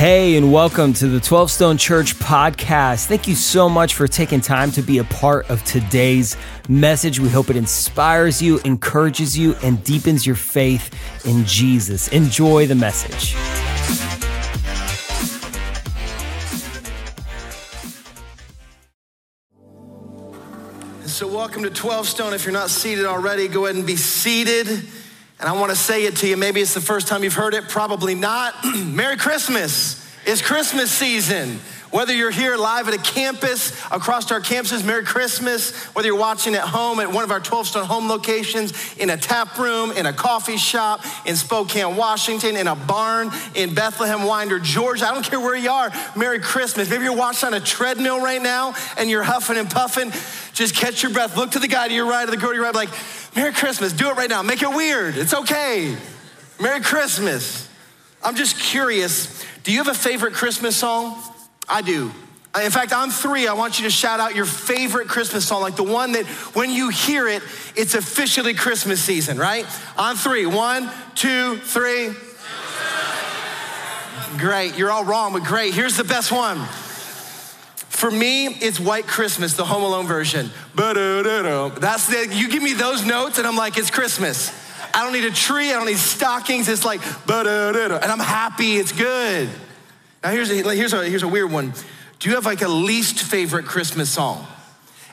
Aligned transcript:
Hey, 0.00 0.38
and 0.38 0.50
welcome 0.50 0.94
to 0.94 1.08
the 1.08 1.20
12 1.20 1.50
Stone 1.50 1.76
Church 1.76 2.14
podcast. 2.14 3.04
Thank 3.04 3.28
you 3.28 3.34
so 3.34 3.68
much 3.68 3.92
for 3.92 4.08
taking 4.08 4.40
time 4.40 4.70
to 4.70 4.80
be 4.80 4.96
a 4.96 5.04
part 5.04 5.50
of 5.50 5.62
today's 5.64 6.38
message. 6.70 7.20
We 7.20 7.28
hope 7.28 7.50
it 7.50 7.56
inspires 7.56 8.40
you, 8.40 8.60
encourages 8.60 9.36
you, 9.36 9.56
and 9.62 9.84
deepens 9.84 10.24
your 10.24 10.36
faith 10.36 11.26
in 11.26 11.44
Jesus. 11.44 12.08
Enjoy 12.08 12.66
the 12.66 12.74
message. 12.74 13.34
So, 21.04 21.28
welcome 21.28 21.62
to 21.64 21.68
12 21.68 22.08
Stone. 22.08 22.32
If 22.32 22.46
you're 22.46 22.54
not 22.54 22.70
seated 22.70 23.04
already, 23.04 23.48
go 23.48 23.66
ahead 23.66 23.76
and 23.76 23.86
be 23.86 23.96
seated. 23.96 24.66
And 25.40 25.48
I 25.48 25.52
want 25.52 25.70
to 25.70 25.76
say 25.76 26.04
it 26.04 26.16
to 26.16 26.28
you. 26.28 26.36
Maybe 26.36 26.60
it's 26.60 26.74
the 26.74 26.82
first 26.82 27.08
time 27.08 27.24
you've 27.24 27.32
heard 27.32 27.54
it, 27.54 27.66
probably 27.66 28.14
not. 28.14 28.54
Merry 28.84 29.16
Christmas. 29.16 29.99
It's 30.30 30.42
Christmas 30.42 30.92
season. 30.92 31.58
Whether 31.90 32.14
you're 32.14 32.30
here 32.30 32.56
live 32.56 32.86
at 32.86 32.94
a 32.94 32.98
campus, 32.98 33.72
across 33.90 34.30
our 34.30 34.40
campuses, 34.40 34.86
Merry 34.86 35.04
Christmas. 35.04 35.74
Whether 35.86 36.06
you're 36.06 36.16
watching 36.16 36.54
at 36.54 36.60
home 36.60 37.00
at 37.00 37.10
one 37.10 37.24
of 37.24 37.32
our 37.32 37.40
12 37.40 37.66
stone 37.66 37.84
home 37.84 38.08
locations, 38.08 38.94
in 38.96 39.10
a 39.10 39.16
tap 39.16 39.58
room, 39.58 39.90
in 39.90 40.06
a 40.06 40.12
coffee 40.12 40.56
shop, 40.56 41.04
in 41.26 41.34
Spokane, 41.34 41.96
Washington, 41.96 42.56
in 42.56 42.68
a 42.68 42.76
barn, 42.76 43.32
in 43.56 43.74
Bethlehem, 43.74 44.22
Winder, 44.22 44.60
Georgia. 44.60 45.08
I 45.08 45.14
don't 45.14 45.24
care 45.24 45.40
where 45.40 45.56
you 45.56 45.68
are. 45.68 45.90
Merry 46.14 46.38
Christmas. 46.38 46.88
Maybe 46.88 47.02
you're 47.02 47.16
watching 47.16 47.48
on 47.48 47.54
a 47.54 47.60
treadmill 47.60 48.22
right 48.22 48.40
now 48.40 48.74
and 48.98 49.10
you're 49.10 49.24
huffing 49.24 49.56
and 49.56 49.68
puffing. 49.68 50.12
Just 50.52 50.76
catch 50.76 51.02
your 51.02 51.10
breath. 51.10 51.36
Look 51.36 51.50
to 51.52 51.58
the 51.58 51.66
guy 51.66 51.88
to 51.88 51.94
your 51.94 52.06
right 52.06 52.28
or 52.28 52.30
the 52.30 52.36
girl 52.36 52.50
to 52.50 52.54
your 52.54 52.66
right, 52.66 52.74
like, 52.76 52.90
Merry 53.34 53.52
Christmas. 53.52 53.92
Do 53.92 54.08
it 54.10 54.16
right 54.16 54.30
now. 54.30 54.42
Make 54.42 54.62
it 54.62 54.70
weird. 54.70 55.16
It's 55.16 55.34
okay. 55.34 55.96
Merry 56.60 56.82
Christmas. 56.82 57.68
I'm 58.22 58.36
just 58.36 58.60
curious. 58.60 59.44
Do 59.62 59.72
you 59.72 59.78
have 59.78 59.88
a 59.88 59.94
favorite 59.94 60.34
Christmas 60.34 60.76
song? 60.76 61.16
I 61.68 61.82
do. 61.82 62.10
Uh, 62.54 62.62
in 62.62 62.70
fact, 62.70 62.92
on 62.92 63.10
three, 63.10 63.46
I 63.46 63.52
want 63.52 63.78
you 63.78 63.84
to 63.84 63.90
shout 63.90 64.18
out 64.18 64.34
your 64.34 64.44
favorite 64.44 65.06
Christmas 65.06 65.46
song, 65.46 65.62
like 65.62 65.76
the 65.76 65.84
one 65.84 66.12
that 66.12 66.26
when 66.54 66.70
you 66.70 66.88
hear 66.88 67.28
it, 67.28 67.42
it's 67.76 67.94
officially 67.94 68.54
Christmas 68.54 69.00
season, 69.00 69.38
right? 69.38 69.64
On 69.96 70.16
three. 70.16 70.46
One, 70.46 70.90
two, 71.14 71.58
three. 71.58 72.10
Great. 74.38 74.76
You're 74.76 74.90
all 74.90 75.04
wrong, 75.04 75.32
but 75.32 75.44
great. 75.44 75.74
Here's 75.74 75.96
the 75.96 76.04
best 76.04 76.32
one. 76.32 76.58
For 77.88 78.10
me, 78.10 78.46
it's 78.46 78.80
White 78.80 79.06
Christmas, 79.06 79.54
the 79.54 79.64
Home 79.64 79.82
Alone 79.82 80.06
version. 80.06 80.50
That's 81.80 82.06
the, 82.06 82.34
you 82.34 82.48
give 82.48 82.62
me 82.62 82.72
those 82.72 83.04
notes, 83.04 83.38
and 83.38 83.46
I'm 83.46 83.56
like, 83.56 83.76
it's 83.76 83.90
Christmas. 83.90 84.50
I 84.94 85.02
don't 85.04 85.12
need 85.12 85.24
a 85.24 85.30
tree, 85.30 85.70
I 85.70 85.74
don't 85.74 85.86
need 85.86 85.96
stockings. 85.96 86.68
It's 86.68 86.84
like, 86.84 87.00
and 87.28 88.12
I'm 88.12 88.18
happy, 88.18 88.76
it's 88.76 88.92
good. 88.92 89.48
Now, 90.22 90.30
here's 90.30 90.50
a, 90.50 90.54
here's, 90.74 90.92
a, 90.92 91.04
here's 91.04 91.22
a 91.22 91.28
weird 91.28 91.50
one. 91.50 91.72
Do 92.18 92.28
you 92.28 92.34
have 92.34 92.44
like 92.44 92.62
a 92.62 92.68
least 92.68 93.20
favorite 93.22 93.64
Christmas 93.64 94.10
song? 94.10 94.46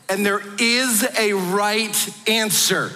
And 0.09 0.25
there 0.25 0.41
is 0.59 1.07
a 1.17 1.33
right 1.33 2.09
answer. 2.27 2.91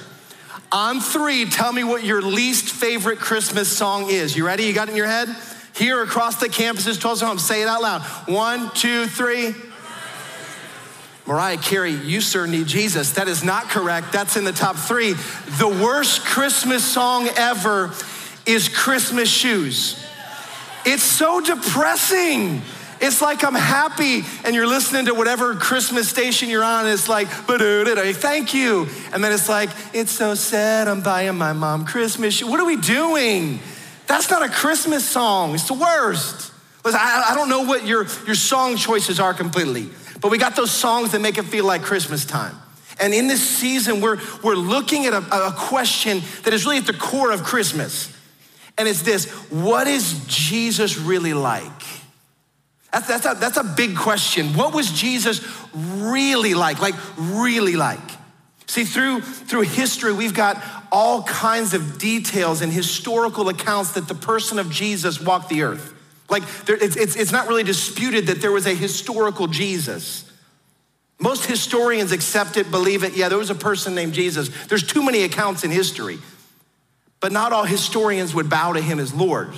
On 0.72 1.02
three, 1.02 1.46
tell 1.46 1.74
me 1.74 1.84
what 1.84 2.04
your 2.04 2.22
least 2.22 2.70
favorite 2.70 3.20
Christmas 3.20 3.70
song 3.70 4.10
is. 4.10 4.36
You 4.36 4.46
ready? 4.46 4.64
You 4.64 4.74
got 4.74 4.88
it 4.88 4.92
in 4.92 4.98
your 4.98 5.08
head? 5.08 5.28
Here 5.76 6.02
across 6.02 6.38
the 6.40 6.48
campuses, 6.48 7.00
12 7.00 7.22
homes, 7.22 7.46
say 7.46 7.62
it 7.62 7.68
out 7.68 7.82
loud. 7.82 8.02
One, 8.28 8.72
two, 8.74 9.08
three. 9.08 9.54
Mariah 11.32 11.56
Carey, 11.56 11.92
you 11.94 12.20
sir 12.20 12.46
need 12.46 12.68
Jesus. 12.68 13.12
That 13.12 13.30
is 13.30 13.42
not 13.42 13.70
correct. 13.70 14.12
That's 14.12 14.36
in 14.36 14.44
the 14.44 14.52
top 14.52 14.76
three. 14.76 15.14
The 15.14 15.80
worst 15.82 16.26
Christmas 16.26 16.84
song 16.84 17.30
ever 17.38 17.94
is 18.46 18.68
Christmas 18.68 19.30
Shoes. 19.30 19.96
It's 20.86 21.04
so 21.04 21.40
depressing. 21.40 22.62
It's 23.00 23.22
like 23.22 23.46
I'm 23.46 23.56
happy 23.56 24.24
and 24.44 24.54
you're 24.54 24.68
listening 24.68 25.06
to 25.06 25.14
whatever 25.14 25.56
Christmas 25.56 26.10
station 26.10 26.50
you're 26.50 26.66
on. 26.66 26.84
And 26.84 26.94
it's 26.94 27.08
like, 27.08 27.30
thank 27.30 28.54
you. 28.54 28.90
And 29.14 29.24
then 29.24 29.32
it's 29.32 29.48
like, 29.48 29.70
it's 29.94 30.12
so 30.12 30.36
sad 30.36 30.90
I'm 30.90 31.02
buying 31.02 31.38
my 31.38 31.54
mom 31.54 31.86
Christmas 31.86 32.34
shoes. 32.34 32.50
What 32.50 32.60
are 32.60 32.66
we 32.66 32.76
doing? 32.76 33.60
That's 34.06 34.30
not 34.30 34.44
a 34.44 34.50
Christmas 34.50 35.08
song. 35.08 35.54
It's 35.54 35.70
the 35.70 35.76
worst. 35.76 36.52
Listen, 36.84 37.00
I, 37.02 37.28
I 37.30 37.36
don't 37.36 37.48
know 37.48 37.62
what 37.62 37.86
your, 37.86 38.06
your 38.26 38.36
song 38.36 38.76
choices 38.76 39.20
are 39.22 39.34
completely, 39.34 39.90
but 40.22 40.32
we 40.32 40.38
got 40.38 40.56
those 40.56 40.72
songs 40.72 41.12
that 41.12 41.22
make 41.22 41.38
it 41.38 41.46
feel 41.46 41.66
like 41.66 41.82
Christmas 41.82 42.26
time. 42.26 42.56
And 43.00 43.14
in 43.14 43.28
this 43.28 43.48
season, 43.48 44.00
we're, 44.00 44.20
we're 44.44 44.56
looking 44.56 45.06
at 45.08 45.14
a, 45.14 45.48
a 45.48 45.52
question 45.52 46.22
that 46.44 46.54
is 46.54 46.66
really 46.66 46.78
at 46.78 46.86
the 46.86 46.94
core 46.94 47.32
of 47.32 47.44
Christmas. 47.44 48.16
And 48.78 48.88
it's 48.88 49.02
this 49.02 49.30
what 49.50 49.88
is 49.88 50.26
Jesus 50.28 50.98
really 50.98 51.34
like? 51.34 51.84
That's, 52.94 53.08
that's, 53.08 53.26
a, 53.26 53.36
that's 53.40 53.58
a 53.58 53.64
big 53.64 53.96
question. 53.96 54.54
What 54.54 54.74
was 54.74 54.92
Jesus 54.92 55.46
really 55.74 56.54
like? 56.54 56.82
Like, 56.82 56.96
really 57.18 57.76
like? 57.76 58.00
See, 58.68 58.84
through, 58.84 59.22
through 59.22 59.62
history, 59.62 60.14
we've 60.14 60.34
got 60.34 60.62
all 60.92 61.24
kinds 61.24 61.74
of 61.74 61.98
details 61.98 62.62
and 62.62 62.72
historical 62.72 63.50
accounts 63.50 63.94
that 63.94 64.08
the 64.08 64.16
person 64.16 64.60
of 64.60 64.70
Jesus 64.70 65.22
walked 65.22 65.50
the 65.50 65.64
earth. 65.64 65.94
Like, 66.32 66.44
there, 66.66 66.78
it's, 66.78 66.96
it's, 66.96 67.16
it's 67.16 67.32
not 67.32 67.48
really 67.48 67.64
disputed 67.64 68.28
that 68.28 68.42
there 68.42 68.52
was 68.52 68.66
a 68.66 68.74
historical 68.74 69.48
Jesus. 69.48 70.24
Most 71.20 71.46
historians 71.46 72.12
accept 72.12 72.58
it, 72.58 72.72
believe 72.72 73.04
it. 73.04 73.16
Yeah, 73.16 73.30
there 73.30 73.38
was 73.38 73.52
a 73.52 73.56
person 73.56 73.94
named 73.94 74.14
Jesus. 74.14 74.50
There's 74.68 74.82
too 74.82 75.04
many 75.04 75.24
accounts 75.24 75.64
in 75.64 75.70
history. 75.70 76.18
But 77.20 77.32
not 77.32 77.54
all 77.54 77.66
historians 77.66 78.34
would 78.34 78.50
bow 78.50 78.74
to 78.74 78.82
him 78.82 78.98
as 78.98 79.14
Lord. 79.14 79.54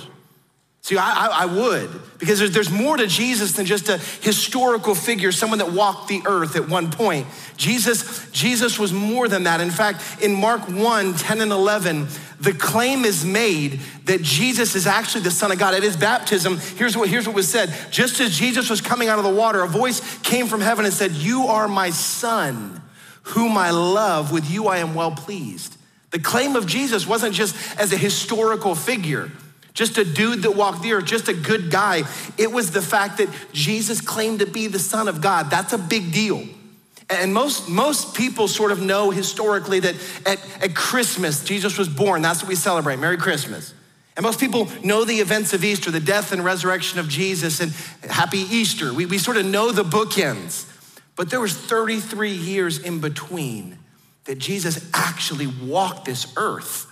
See, 0.84 0.98
I, 0.98 1.28
I, 1.32 1.46
would, 1.46 1.88
because 2.18 2.38
there's, 2.40 2.50
there's 2.50 2.70
more 2.70 2.98
to 2.98 3.06
Jesus 3.06 3.52
than 3.52 3.64
just 3.64 3.88
a 3.88 3.96
historical 3.96 4.94
figure, 4.94 5.32
someone 5.32 5.58
that 5.60 5.72
walked 5.72 6.08
the 6.08 6.20
earth 6.26 6.56
at 6.56 6.68
one 6.68 6.90
point. 6.90 7.26
Jesus, 7.56 8.30
Jesus 8.32 8.78
was 8.78 8.92
more 8.92 9.26
than 9.26 9.44
that. 9.44 9.62
In 9.62 9.70
fact, 9.70 10.22
in 10.22 10.34
Mark 10.34 10.68
1 10.68 11.14
10 11.14 11.40
and 11.40 11.52
11, 11.52 12.06
the 12.38 12.52
claim 12.52 13.06
is 13.06 13.24
made 13.24 13.80
that 14.04 14.20
Jesus 14.20 14.76
is 14.76 14.86
actually 14.86 15.22
the 15.22 15.30
Son 15.30 15.50
of 15.50 15.58
God. 15.58 15.72
At 15.72 15.82
his 15.82 15.96
baptism, 15.96 16.58
here's 16.76 16.98
what, 16.98 17.08
here's 17.08 17.26
what 17.26 17.34
was 17.34 17.48
said 17.48 17.74
Just 17.90 18.20
as 18.20 18.36
Jesus 18.36 18.68
was 18.68 18.82
coming 18.82 19.08
out 19.08 19.16
of 19.16 19.24
the 19.24 19.34
water, 19.34 19.62
a 19.62 19.66
voice 19.66 20.18
came 20.18 20.48
from 20.48 20.60
heaven 20.60 20.84
and 20.84 20.92
said, 20.92 21.12
You 21.12 21.44
are 21.44 21.66
my 21.66 21.88
Son, 21.88 22.82
whom 23.22 23.56
I 23.56 23.70
love. 23.70 24.32
With 24.32 24.50
you 24.50 24.66
I 24.66 24.80
am 24.80 24.94
well 24.94 25.12
pleased. 25.12 25.78
The 26.10 26.18
claim 26.18 26.56
of 26.56 26.66
Jesus 26.66 27.06
wasn't 27.06 27.34
just 27.34 27.56
as 27.80 27.90
a 27.94 27.96
historical 27.96 28.74
figure, 28.74 29.32
just 29.74 29.98
a 29.98 30.04
dude 30.04 30.42
that 30.42 30.52
walked 30.52 30.82
the 30.82 30.92
earth, 30.92 31.04
just 31.04 31.28
a 31.28 31.34
good 31.34 31.70
guy. 31.70 32.04
It 32.38 32.50
was 32.50 32.70
the 32.70 32.80
fact 32.80 33.18
that 33.18 33.28
Jesus 33.52 34.00
claimed 34.00 34.38
to 34.38 34.46
be 34.46 34.68
the 34.68 34.78
Son 34.78 35.08
of 35.08 35.20
God. 35.20 35.50
That's 35.50 35.72
a 35.72 35.78
big 35.78 36.12
deal. 36.12 36.46
And 37.10 37.34
most, 37.34 37.68
most 37.68 38.14
people 38.16 38.48
sort 38.48 38.72
of 38.72 38.80
know 38.80 39.10
historically 39.10 39.80
that 39.80 39.94
at, 40.24 40.40
at 40.62 40.74
Christmas, 40.74 41.44
Jesus 41.44 41.76
was 41.76 41.88
born. 41.88 42.22
That's 42.22 42.40
what 42.40 42.48
we 42.48 42.54
celebrate. 42.54 42.98
Merry 42.98 43.18
Christmas. 43.18 43.74
And 44.16 44.22
most 44.22 44.38
people 44.38 44.68
know 44.82 45.04
the 45.04 45.16
events 45.16 45.52
of 45.52 45.64
Easter, 45.64 45.90
the 45.90 46.00
death 46.00 46.32
and 46.32 46.44
resurrection 46.44 47.00
of 47.00 47.08
Jesus, 47.08 47.60
and 47.60 47.72
happy 48.08 48.38
Easter. 48.38 48.94
We, 48.94 49.06
we 49.06 49.18
sort 49.18 49.36
of 49.36 49.44
know 49.44 49.72
the 49.72 49.82
bookends. 49.82 50.70
But 51.16 51.30
there 51.30 51.40
was 51.40 51.54
33 51.54 52.30
years 52.30 52.78
in 52.78 53.00
between 53.00 53.78
that 54.24 54.38
Jesus 54.38 54.88
actually 54.94 55.46
walked 55.46 56.04
this 56.04 56.32
earth. 56.36 56.86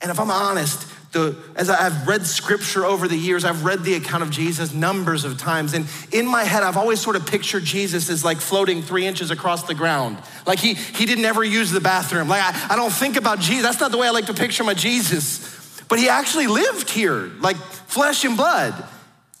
And 0.00 0.10
if 0.10 0.20
I'm 0.20 0.30
honest, 0.30 0.86
the, 1.12 1.36
as 1.54 1.70
I've 1.70 2.06
read 2.06 2.26
scripture 2.26 2.84
over 2.84 3.08
the 3.08 3.16
years, 3.16 3.44
I've 3.44 3.64
read 3.64 3.84
the 3.84 3.94
account 3.94 4.22
of 4.22 4.30
Jesus 4.30 4.74
numbers 4.74 5.24
of 5.24 5.38
times. 5.38 5.72
And 5.72 5.86
in 6.12 6.26
my 6.26 6.44
head, 6.44 6.62
I've 6.62 6.76
always 6.76 7.00
sort 7.00 7.16
of 7.16 7.26
pictured 7.26 7.64
Jesus 7.64 8.10
as 8.10 8.24
like 8.24 8.38
floating 8.38 8.82
three 8.82 9.06
inches 9.06 9.30
across 9.30 9.62
the 9.64 9.74
ground. 9.74 10.18
Like 10.46 10.58
he, 10.58 10.74
he 10.74 11.06
didn't 11.06 11.24
ever 11.24 11.42
use 11.42 11.70
the 11.70 11.80
bathroom. 11.80 12.28
Like 12.28 12.42
I, 12.42 12.74
I 12.74 12.76
don't 12.76 12.92
think 12.92 13.16
about 13.16 13.40
Jesus. 13.40 13.62
That's 13.62 13.80
not 13.80 13.92
the 13.92 13.98
way 13.98 14.08
I 14.08 14.10
like 14.10 14.26
to 14.26 14.34
picture 14.34 14.64
my 14.64 14.74
Jesus. 14.74 15.82
But 15.88 15.98
he 15.98 16.08
actually 16.08 16.48
lived 16.48 16.90
here, 16.90 17.30
like 17.40 17.56
flesh 17.56 18.24
and 18.24 18.36
blood. 18.36 18.74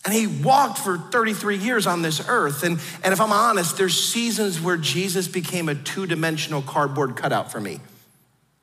And 0.04 0.14
he 0.14 0.28
walked 0.28 0.78
for 0.78 0.98
33 0.98 1.58
years 1.58 1.86
on 1.86 2.00
this 2.00 2.26
earth. 2.28 2.62
And, 2.62 2.80
and 3.02 3.12
if 3.12 3.20
I'm 3.20 3.32
honest, 3.32 3.76
there's 3.76 3.98
seasons 3.98 4.60
where 4.60 4.76
Jesus 4.76 5.26
became 5.26 5.68
a 5.68 5.74
two 5.74 6.06
dimensional 6.06 6.62
cardboard 6.62 7.16
cutout 7.16 7.50
for 7.50 7.60
me, 7.60 7.80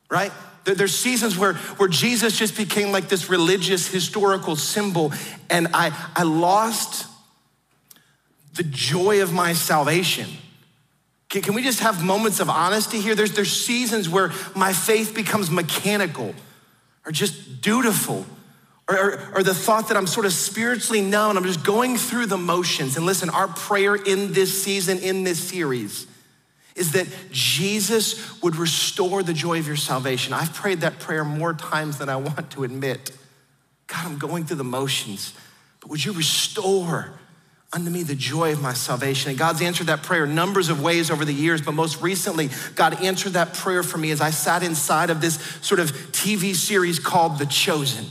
right? 0.10 0.32
There's 0.66 0.96
seasons 0.96 1.38
where, 1.38 1.54
where 1.54 1.90
Jesus 1.90 2.38
just 2.38 2.56
became 2.56 2.92
like 2.92 3.10
this 3.10 3.30
religious 3.30 3.88
historical 3.88 4.56
symbol, 4.56 5.12
and 5.50 5.68
I, 5.74 5.92
I 6.16 6.24
lost 6.24 7.08
the 8.54 8.64
joy 8.64 9.22
of 9.22 9.34
my 9.34 9.54
salvation. 9.54 10.30
Can, 11.30 11.42
can 11.42 11.54
we 11.54 11.64
just 11.64 11.80
have 11.80 12.04
moments 12.04 12.40
of 12.40 12.50
honesty 12.50 13.02
here? 13.02 13.16
There's, 13.16 13.34
there's 13.34 13.52
seasons 13.52 14.08
where 14.08 14.32
my 14.56 14.72
faith 14.72 15.16
becomes 15.16 15.50
mechanical 15.50 16.34
or 17.06 17.12
just 17.12 17.62
dutiful 17.62 18.26
or, 18.88 18.98
or, 18.98 19.32
or, 19.36 19.44
the 19.44 19.54
thought 19.54 19.88
that 19.88 19.98
I'm 19.98 20.08
sort 20.08 20.26
of 20.26 20.34
spiritually 20.34 21.02
known, 21.02 21.38
I'm 21.38 21.46
just 21.46 21.64
going 21.64 21.98
through 21.98 22.26
the 22.26 22.38
motions. 22.38 22.98
And 22.98 23.06
listen, 23.06 23.30
our 23.30 23.48
prayer 23.48 23.96
in 23.96 24.34
this 24.34 24.62
season, 24.62 25.00
in 25.00 25.24
this 25.24 25.40
series, 25.40 26.06
is 26.76 26.94
that 26.94 27.08
Jesus 27.32 28.42
would 28.42 28.56
restore 28.56 29.24
the 29.24 29.34
joy 29.34 29.60
of 29.60 29.68
your 29.68 29.76
salvation. 29.76 30.34
I've 30.34 30.54
prayed 30.54 30.82
that 30.82 31.00
prayer 31.00 31.24
more 31.24 31.54
times 31.54 31.98
than 31.98 32.10
I 32.10 32.16
want 32.16 32.52
to 32.52 32.64
admit. 32.64 33.12
God, 33.88 34.06
I'm 34.06 34.18
going 34.18 34.46
through 34.46 34.58
the 34.58 34.64
motions, 34.64 35.34
but 35.80 35.90
would 35.90 36.04
you 36.04 36.14
restore 36.14 37.20
unto 37.72 37.90
me 37.90 38.04
the 38.04 38.16
joy 38.16 38.54
of 38.54 38.62
my 38.62 38.74
salvation? 38.74 39.30
And 39.30 39.38
God's 39.38 39.62
answered 39.62 39.88
that 39.88 40.04
prayer 40.04 40.26
numbers 40.26 40.70
of 40.70 40.82
ways 40.82 41.12
over 41.12 41.26
the 41.26 41.34
years, 41.34 41.62
but 41.62 41.74
most 41.74 42.02
recently, 42.02 42.50
God 42.76 43.04
answered 43.04 43.34
that 43.34 43.54
prayer 43.54 43.84
for 43.84 43.98
me 43.98 44.12
as 44.12 44.22
I 44.22 44.32
sat 44.32 44.64
inside 44.64 45.10
of 45.10 45.22
this 45.22 45.36
sort 45.62 45.80
of 45.80 45.92
TV 46.12 46.56
series 46.56 46.98
called 46.98 47.38
The 47.38 47.46
Chosen. 47.46 48.06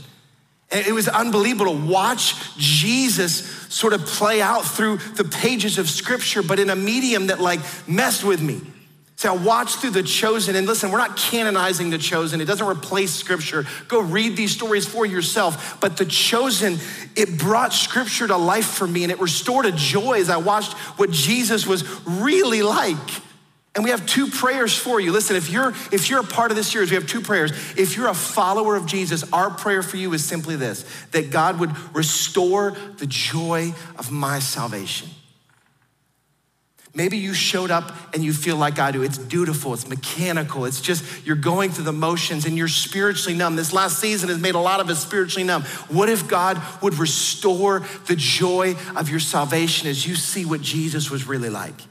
It 0.73 0.93
was 0.93 1.07
unbelievable 1.07 1.71
to 1.71 1.85
watch 1.85 2.57
Jesus 2.57 3.45
sort 3.69 3.93
of 3.93 4.05
play 4.05 4.41
out 4.41 4.65
through 4.65 4.97
the 5.15 5.23
pages 5.23 5.77
of 5.77 5.89
scripture, 5.89 6.41
but 6.41 6.59
in 6.59 6.69
a 6.69 6.75
medium 6.75 7.27
that 7.27 7.39
like 7.39 7.59
messed 7.87 8.23
with 8.23 8.41
me. 8.41 8.61
See, 9.15 9.27
I 9.27 9.31
watched 9.31 9.77
through 9.77 9.91
The 9.91 10.03
Chosen, 10.03 10.55
and 10.55 10.65
listen, 10.67 10.91
we're 10.91 10.97
not 10.97 11.15
canonizing 11.15 11.91
The 11.91 11.97
Chosen. 11.97 12.41
It 12.41 12.45
doesn't 12.45 12.67
replace 12.67 13.13
Scripture. 13.13 13.65
Go 13.87 14.01
read 14.01 14.35
these 14.35 14.51
stories 14.51 14.85
for 14.87 15.05
yourself. 15.05 15.79
But 15.79 15.97
The 15.97 16.05
Chosen, 16.05 16.77
it 17.15 17.37
brought 17.37 17.73
Scripture 17.73 18.27
to 18.27 18.35
life 18.35 18.65
for 18.65 18.87
me, 18.87 19.03
and 19.03 19.11
it 19.11 19.21
restored 19.21 19.65
a 19.65 19.71
joy 19.71 20.19
as 20.19 20.29
I 20.29 20.37
watched 20.37 20.73
what 20.97 21.11
Jesus 21.11 21.67
was 21.67 21.83
really 22.05 22.63
like. 22.63 22.97
And 23.75 23.83
we 23.83 23.89
have 23.89 24.05
two 24.05 24.27
prayers 24.27 24.77
for 24.77 24.99
you. 24.99 25.11
Listen, 25.11 25.35
if 25.35 25.49
you're 25.49 25.69
if 25.91 26.09
you're 26.09 26.19
a 26.19 26.23
part 26.25 26.51
of 26.51 26.57
this 26.57 26.67
series, 26.67 26.91
we 26.91 26.95
have 26.95 27.07
two 27.07 27.21
prayers. 27.21 27.51
If 27.75 27.97
you're 27.97 28.07
a 28.07 28.13
follower 28.13 28.75
of 28.75 28.85
Jesus, 28.85 29.23
our 29.33 29.49
prayer 29.49 29.81
for 29.81 29.97
you 29.97 30.13
is 30.13 30.23
simply 30.23 30.55
this: 30.55 30.85
that 31.11 31.31
God 31.31 31.59
would 31.59 31.71
restore 31.95 32.71
the 32.97 33.07
joy 33.07 33.73
of 33.97 34.11
my 34.11 34.37
salvation. 34.37 35.09
Maybe 36.95 37.17
you 37.17 37.33
showed 37.33 37.71
up 37.71 37.91
and 38.13 38.23
you 38.23 38.31
feel 38.33 38.55
like 38.55 38.77
I 38.77 38.91
do. 38.91 39.01
It's 39.01 39.17
dutiful, 39.17 39.73
it's 39.73 39.87
mechanical, 39.87 40.65
it's 40.65 40.79
just 40.79 41.25
you're 41.25 41.35
going 41.35 41.71
through 41.71 41.85
the 41.85 41.91
motions 41.91 42.45
and 42.45 42.55
you're 42.55 42.67
spiritually 42.67 43.35
numb. 43.35 43.55
This 43.55 43.73
last 43.73 43.97
season 43.97 44.29
has 44.29 44.37
made 44.37 44.53
a 44.53 44.59
lot 44.59 44.79
of 44.79 44.87
us 44.91 45.01
spiritually 45.01 45.43
numb. 45.43 45.63
What 45.89 46.07
if 46.07 46.27
God 46.27 46.61
would 46.83 46.99
restore 46.99 47.79
the 48.05 48.15
joy 48.15 48.75
of 48.95 49.09
your 49.09 49.19
salvation 49.19 49.89
as 49.89 50.05
you 50.05 50.13
see 50.13 50.45
what 50.45 50.61
Jesus 50.61 51.09
was 51.09 51.25
really 51.25 51.49
like? 51.49 51.81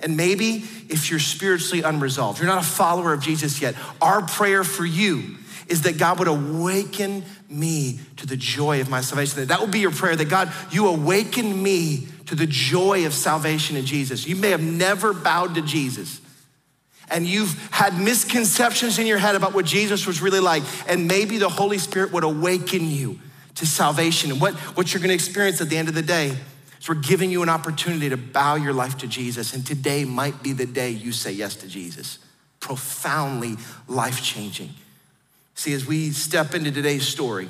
And 0.00 0.16
maybe 0.16 0.64
if 0.88 1.10
you're 1.10 1.20
spiritually 1.20 1.82
unresolved, 1.82 2.38
you're 2.38 2.48
not 2.48 2.62
a 2.62 2.66
follower 2.66 3.12
of 3.12 3.20
Jesus 3.20 3.60
yet, 3.60 3.74
our 4.00 4.22
prayer 4.22 4.64
for 4.64 4.84
you 4.84 5.36
is 5.68 5.82
that 5.82 5.98
God 5.98 6.18
would 6.18 6.28
awaken 6.28 7.24
me 7.48 8.00
to 8.16 8.26
the 8.26 8.36
joy 8.36 8.80
of 8.80 8.90
my 8.90 9.00
salvation. 9.00 9.46
That 9.46 9.60
would 9.60 9.70
be 9.70 9.78
your 9.78 9.92
prayer 9.92 10.16
that 10.16 10.28
God, 10.28 10.52
you 10.70 10.88
awaken 10.88 11.62
me 11.62 12.08
to 12.26 12.34
the 12.34 12.46
joy 12.46 13.06
of 13.06 13.14
salvation 13.14 13.76
in 13.76 13.86
Jesus. 13.86 14.26
You 14.26 14.36
may 14.36 14.50
have 14.50 14.62
never 14.62 15.12
bowed 15.12 15.54
to 15.54 15.62
Jesus. 15.62 16.20
And 17.08 17.26
you've 17.26 17.58
had 17.72 17.98
misconceptions 17.98 18.98
in 18.98 19.06
your 19.06 19.18
head 19.18 19.34
about 19.34 19.52
what 19.52 19.64
Jesus 19.64 20.06
was 20.06 20.22
really 20.22 20.40
like. 20.40 20.62
And 20.88 21.08
maybe 21.08 21.38
the 21.38 21.48
Holy 21.48 21.78
Spirit 21.78 22.12
would 22.12 22.24
awaken 22.24 22.88
you 22.88 23.18
to 23.56 23.66
salvation. 23.66 24.30
And 24.30 24.40
what, 24.40 24.54
what 24.76 24.92
you're 24.92 25.00
gonna 25.00 25.12
experience 25.12 25.60
at 25.60 25.68
the 25.68 25.76
end 25.76 25.88
of 25.88 25.94
the 25.94 26.02
day 26.02 26.36
is 26.80 26.88
we're 26.88 26.94
giving 26.96 27.30
you 27.30 27.42
an 27.42 27.48
opportunity 27.48 28.08
to 28.08 28.16
bow 28.16 28.54
your 28.54 28.72
life 28.72 28.98
to 28.98 29.06
Jesus. 29.06 29.54
And 29.54 29.66
today 29.66 30.04
might 30.04 30.42
be 30.42 30.52
the 30.52 30.66
day 30.66 30.90
you 30.90 31.12
say 31.12 31.32
yes 31.32 31.54
to 31.56 31.68
Jesus. 31.68 32.18
Profoundly 32.58 33.56
life 33.86 34.22
changing. 34.22 34.70
See, 35.54 35.74
as 35.74 35.86
we 35.86 36.10
step 36.10 36.54
into 36.54 36.72
today's 36.72 37.06
story, 37.06 37.48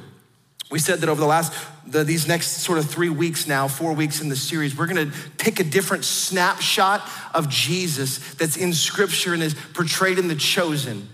we 0.70 0.78
said 0.78 1.00
that 1.00 1.08
over 1.08 1.20
the 1.20 1.26
last, 1.26 1.52
the, 1.86 2.04
these 2.04 2.28
next 2.28 2.62
sort 2.62 2.78
of 2.78 2.88
three 2.88 3.08
weeks 3.08 3.46
now, 3.46 3.66
four 3.66 3.92
weeks 3.92 4.20
in 4.20 4.28
the 4.28 4.36
series, 4.36 4.76
we're 4.76 4.86
gonna 4.86 5.12
pick 5.38 5.58
a 5.58 5.64
different 5.64 6.04
snapshot 6.04 7.08
of 7.34 7.48
Jesus 7.48 8.34
that's 8.34 8.56
in 8.56 8.72
scripture 8.72 9.34
and 9.34 9.42
is 9.42 9.54
portrayed 9.54 10.18
in 10.18 10.28
The 10.28 10.36
Chosen. 10.36 11.08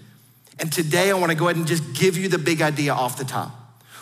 And 0.59 0.73
today 0.73 1.11
I 1.11 1.15
wanna 1.15 1.35
go 1.35 1.47
ahead 1.47 1.57
and 1.57 1.67
just 1.67 1.95
give 1.95 2.17
you 2.19 2.29
the 2.29 2.39
big 2.39 2.61
idea 2.61 2.93
off 2.93 3.17
the 3.17 3.25
top. 3.25 3.51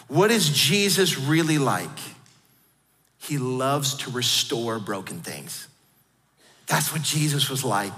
What 0.08 0.30
is 0.30 0.50
Jesus 0.50 1.18
really 1.18 1.58
like? 1.58 1.88
He 3.24 3.38
loves 3.38 3.94
to 3.98 4.10
restore 4.10 4.78
broken 4.78 5.20
things. 5.20 5.66
That's 6.66 6.92
what 6.92 7.02
Jesus 7.02 7.48
was 7.48 7.64
like. 7.64 7.92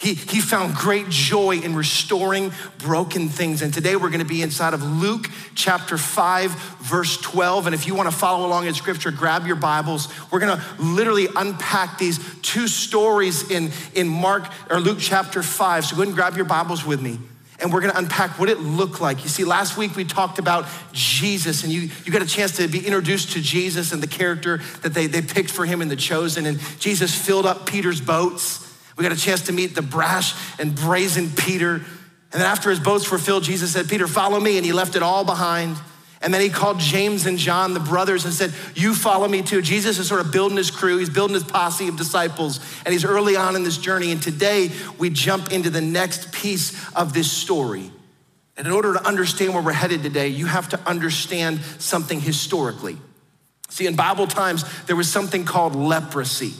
He, 0.00 0.14
he 0.14 0.40
found 0.40 0.76
great 0.76 1.10
joy 1.10 1.58
in 1.58 1.74
restoring 1.74 2.52
broken 2.78 3.28
things. 3.28 3.60
And 3.60 3.74
today 3.74 3.96
we're 3.96 4.08
going 4.08 4.20
to 4.20 4.24
be 4.24 4.40
inside 4.40 4.72
of 4.72 4.82
Luke 4.82 5.26
chapter 5.54 5.98
5, 5.98 6.52
verse 6.80 7.18
12. 7.18 7.66
And 7.66 7.74
if 7.74 7.86
you 7.86 7.94
want 7.94 8.10
to 8.10 8.16
follow 8.16 8.46
along 8.46 8.66
in 8.66 8.72
scripture, 8.72 9.10
grab 9.10 9.46
your 9.46 9.56
Bibles. 9.56 10.08
We're 10.30 10.40
going 10.40 10.56
to 10.56 10.64
literally 10.78 11.28
unpack 11.36 11.98
these 11.98 12.18
two 12.40 12.66
stories 12.66 13.50
in, 13.50 13.72
in 13.94 14.08
Mark 14.08 14.50
or 14.70 14.80
Luke 14.80 14.98
chapter 15.00 15.42
5. 15.42 15.84
So 15.84 15.96
go 15.96 16.02
ahead 16.02 16.08
and 16.08 16.16
grab 16.16 16.34
your 16.34 16.46
Bibles 16.46 16.86
with 16.86 17.02
me. 17.02 17.18
And 17.60 17.72
we're 17.72 17.80
gonna 17.80 17.92
unpack 17.96 18.38
what 18.38 18.48
it 18.48 18.58
looked 18.58 19.00
like. 19.00 19.22
You 19.22 19.28
see, 19.28 19.44
last 19.44 19.76
week 19.76 19.96
we 19.96 20.04
talked 20.04 20.38
about 20.38 20.66
Jesus, 20.92 21.62
and 21.62 21.72
you, 21.72 21.90
you 22.04 22.12
got 22.12 22.22
a 22.22 22.26
chance 22.26 22.56
to 22.56 22.68
be 22.68 22.84
introduced 22.84 23.32
to 23.32 23.40
Jesus 23.40 23.92
and 23.92 24.02
the 24.02 24.06
character 24.06 24.60
that 24.82 24.94
they, 24.94 25.06
they 25.06 25.22
picked 25.22 25.50
for 25.50 25.66
him 25.66 25.82
in 25.82 25.88
The 25.88 25.96
Chosen. 25.96 26.46
And 26.46 26.58
Jesus 26.78 27.14
filled 27.14 27.46
up 27.46 27.66
Peter's 27.66 28.00
boats. 28.00 28.66
We 28.96 29.02
got 29.02 29.12
a 29.12 29.20
chance 29.20 29.42
to 29.42 29.52
meet 29.52 29.74
the 29.74 29.82
brash 29.82 30.34
and 30.58 30.74
brazen 30.74 31.30
Peter. 31.30 31.74
And 31.74 32.40
then 32.40 32.42
after 32.42 32.70
his 32.70 32.80
boats 32.80 33.10
were 33.10 33.18
filled, 33.18 33.44
Jesus 33.44 33.72
said, 33.72 33.88
Peter, 33.88 34.06
follow 34.06 34.38
me. 34.38 34.56
And 34.56 34.64
he 34.64 34.72
left 34.72 34.94
it 34.94 35.02
all 35.02 35.24
behind. 35.24 35.76
And 36.22 36.34
then 36.34 36.42
he 36.42 36.50
called 36.50 36.78
James 36.78 37.24
and 37.24 37.38
John, 37.38 37.72
the 37.72 37.80
brothers, 37.80 38.26
and 38.26 38.34
said, 38.34 38.52
You 38.74 38.94
follow 38.94 39.26
me 39.26 39.40
too. 39.40 39.62
Jesus 39.62 39.98
is 39.98 40.06
sort 40.06 40.20
of 40.20 40.30
building 40.30 40.56
his 40.56 40.70
crew, 40.70 40.98
he's 40.98 41.08
building 41.08 41.34
his 41.34 41.44
posse 41.44 41.88
of 41.88 41.96
disciples, 41.96 42.60
and 42.84 42.92
he's 42.92 43.04
early 43.04 43.36
on 43.36 43.56
in 43.56 43.62
this 43.62 43.78
journey. 43.78 44.12
And 44.12 44.22
today 44.22 44.70
we 44.98 45.08
jump 45.08 45.50
into 45.50 45.70
the 45.70 45.80
next 45.80 46.32
piece 46.32 46.94
of 46.94 47.14
this 47.14 47.32
story. 47.32 47.90
And 48.58 48.66
in 48.66 48.74
order 48.74 48.92
to 48.92 49.06
understand 49.06 49.54
where 49.54 49.62
we're 49.62 49.72
headed 49.72 50.02
today, 50.02 50.28
you 50.28 50.44
have 50.44 50.68
to 50.70 50.80
understand 50.86 51.60
something 51.78 52.20
historically. 52.20 52.98
See, 53.70 53.86
in 53.86 53.96
Bible 53.96 54.26
times, 54.26 54.64
there 54.84 54.96
was 54.96 55.10
something 55.10 55.46
called 55.46 55.74
leprosy. 55.74 56.52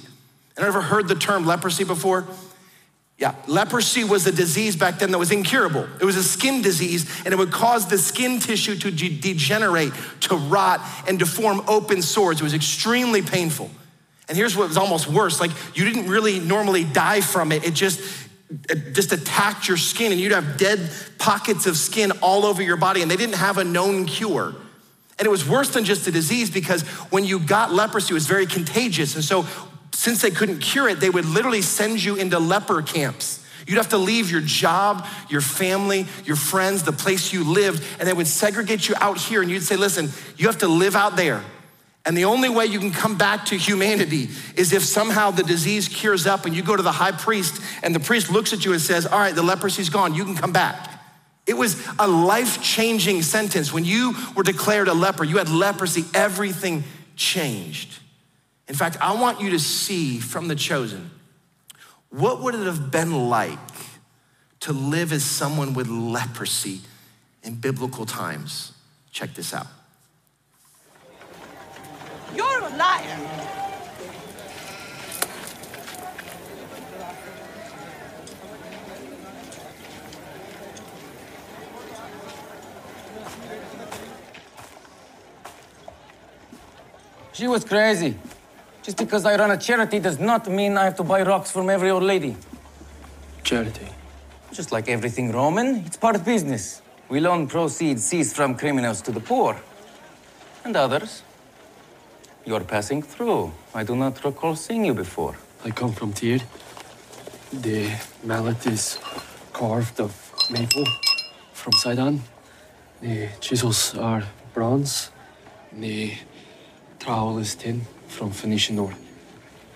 And 0.57 0.65
I 0.65 0.69
ever 0.69 0.81
heard 0.81 1.09
the 1.09 1.15
term 1.15 1.45
leprosy 1.45 1.85
before? 1.85 2.27
Yeah, 3.21 3.35
leprosy 3.47 4.03
was 4.03 4.27
a 4.27 4.33
disease 4.33 4.77
back 4.77 4.99
then 4.99 5.11
that 5.11 5.19
was 5.19 5.31
incurable. 5.31 5.87
It 6.01 6.07
was 6.07 6.17
a 6.17 6.25
skin 6.25 6.63
disease, 6.63 7.05
and 7.27 7.35
it 7.35 7.37
would 7.37 7.53
cause 7.53 7.87
the 7.87 7.99
skin 7.99 8.41
tissue 8.41 8.75
to 8.77 8.91
de- 8.91 9.21
degenerate, 9.21 9.93
to 10.21 10.37
rot, 10.37 10.81
and 11.07 11.19
to 11.19 11.27
form 11.27 11.63
open 11.69 12.01
sores. 12.01 12.41
It 12.41 12.43
was 12.43 12.55
extremely 12.55 13.21
painful. 13.21 13.71
And 14.27 14.39
here's 14.39 14.57
what 14.57 14.69
was 14.69 14.79
almost 14.79 15.07
worse 15.07 15.39
like, 15.39 15.51
you 15.77 15.85
didn't 15.85 16.09
really 16.09 16.41
normally 16.41 16.83
die 16.83 17.21
from 17.21 17.53
it, 17.53 17.63
it 17.63 17.75
just 17.75 18.01
it 18.69 18.95
just 18.95 19.13
attacked 19.13 19.69
your 19.69 19.77
skin, 19.77 20.13
and 20.13 20.21
you'd 20.21 20.33
have 20.33 20.57
dead 20.57 20.91
pockets 21.19 21.67
of 21.67 21.77
skin 21.77 22.13
all 22.23 22.47
over 22.47 22.63
your 22.63 22.79
body, 22.79 23.03
and 23.03 23.11
they 23.11 23.17
didn't 23.17 23.37
have 23.37 23.59
a 23.59 23.65
known 23.65 24.07
cure. 24.07 24.55
And 25.19 25.27
it 25.27 25.31
was 25.31 25.47
worse 25.47 25.69
than 25.69 25.85
just 25.85 26.07
a 26.07 26.11
disease 26.11 26.51
because 26.51 26.81
when 27.11 27.27
you 27.27 27.39
got 27.39 27.71
leprosy, 27.71 28.13
it 28.13 28.15
was 28.15 28.27
very 28.27 28.47
contagious. 28.47 29.15
And 29.15 29.23
so 29.23 29.47
since 29.93 30.23
they 30.23 30.31
couldn't 30.31 30.61
cure 30.61 30.89
it, 30.89 31.01
they 31.01 31.11
would 31.11 31.25
literally 31.25 31.63
send 31.63 32.03
you 32.03 32.17
into 32.17 32.39
leper 32.39 32.83
camps. 32.83 33.45
You'd 33.67 33.77
have 33.77 33.91
to 33.91 33.99
leave 33.99 34.31
your 34.31 34.41
job, 34.41 35.07
your 35.29 35.41
family, 35.41 36.07
your 36.25 36.37
friends, 36.37 36.83
the 36.83 36.93
place 36.93 37.33
you 37.33 37.45
lived, 37.45 37.85
and 37.99 38.09
they 38.09 38.13
would 38.13 38.27
segregate 38.27 38.89
you 38.89 38.95
out 38.99 39.19
here. 39.19 39.43
And 39.43 39.51
you'd 39.51 39.63
say, 39.63 39.77
listen, 39.77 40.11
you 40.37 40.47
have 40.47 40.59
to 40.59 40.69
live 40.69 40.97
out 40.97 41.17
there. 41.17 41.45
And 42.07 42.17
the 42.17 42.25
only 42.25 42.49
way 42.49 42.65
you 42.67 42.79
can 42.79 42.91
come 42.91 43.19
back 43.19 43.45
to 43.47 43.57
humanity 43.57 44.31
is 44.57 44.73
if 44.73 44.83
somehow 44.83 45.31
the 45.31 45.43
disease 45.43 45.87
cures 45.87 46.27
up 46.27 46.47
and 46.47 46.57
you 46.57 46.63
go 46.63 46.75
to 46.75 46.83
the 46.83 46.93
high 46.93 47.13
priest 47.13 47.63
and 47.83 47.95
the 47.95 48.01
priest 48.01 48.31
looks 48.31 48.53
at 48.53 48.65
you 48.65 48.73
and 48.73 48.81
says, 48.81 49.07
All 49.07 49.19
right, 49.19 49.35
the 49.35 49.43
leprosy's 49.43 49.91
gone, 49.91 50.15
you 50.15 50.25
can 50.25 50.35
come 50.35 50.53
back. 50.53 50.89
It 51.47 51.55
was 51.55 51.87
a 51.99 52.09
life 52.09 52.63
changing 52.63 53.23
sentence. 53.23 53.73
When 53.73 53.85
you 53.85 54.17
were 54.35 54.43
declared 54.43 54.89
a 54.89 54.95
leper, 54.95 55.25
you 55.25 55.39
had 55.39 55.49
leprosy, 55.49 56.05
everything 56.15 56.85
changed. 57.17 58.00
In 58.71 58.77
fact, 58.77 58.97
I 59.01 59.21
want 59.21 59.41
you 59.41 59.51
to 59.51 59.59
see 59.59 60.21
from 60.21 60.47
the 60.47 60.55
chosen 60.55 61.11
what 62.09 62.41
would 62.41 62.55
it 62.55 62.67
have 62.67 62.93
been 62.93 63.29
like 63.29 63.59
to 64.61 64.73
live 64.73 65.13
as 65.13 65.25
someone 65.25 65.75
with 65.75 65.89
leprosy 65.89 66.81
in 67.43 67.57
biblical 67.57 68.07
times? 68.07 68.73
Check 69.11 69.35
this 69.35 69.53
out. 69.53 69.67
You're 72.33 72.47
a 72.47 72.77
liar. 72.77 73.19
She 87.33 87.49
was 87.49 87.65
crazy. 87.65 88.15
Just 88.91 88.99
because 88.99 89.25
I 89.25 89.37
run 89.37 89.53
a 89.53 89.57
charity 89.57 90.01
does 90.01 90.19
not 90.19 90.51
mean 90.51 90.77
I 90.77 90.83
have 90.83 90.97
to 90.97 91.05
buy 91.05 91.23
rocks 91.23 91.53
from 91.53 91.71
every 91.71 91.91
old 91.91 92.03
lady. 92.03 92.37
Charity. 93.45 93.87
Just 94.51 94.73
like 94.73 94.89
everything 94.89 95.31
Roman, 95.31 95.77
it's 95.87 95.97
part 95.97 96.17
of 96.17 96.25
business. 96.25 96.83
We 97.09 97.21
loan 97.21 97.47
proceeds 97.47 98.03
seized 98.03 98.35
from 98.35 98.57
criminals 98.57 99.01
to 99.03 99.13
the 99.13 99.21
poor. 99.21 99.57
And 100.65 100.75
others. 100.75 101.23
You're 102.45 102.65
passing 102.65 103.01
through. 103.01 103.53
I 103.77 103.85
do 103.85 103.95
not 103.95 104.25
recall 104.25 104.57
seeing 104.57 104.85
you 104.85 104.95
before. 104.95 105.37
I 105.65 105.71
come 105.71 105.93
from 105.93 106.13
Tyre. 106.13 106.41
The 107.53 107.93
mallet 108.25 108.67
is 108.67 108.99
carved 109.53 110.01
of 110.01 110.13
maple 110.51 110.87
from 111.53 111.75
Sidon. 111.75 112.25
The 113.01 113.29
chisels 113.39 113.95
are 113.95 114.25
bronze. 114.53 115.13
The 115.73 116.15
trowel 117.01 117.39
is 117.39 117.55
tin 117.55 117.81
from 118.07 118.31
Phoenician 118.31 118.79
ore. 118.79 118.95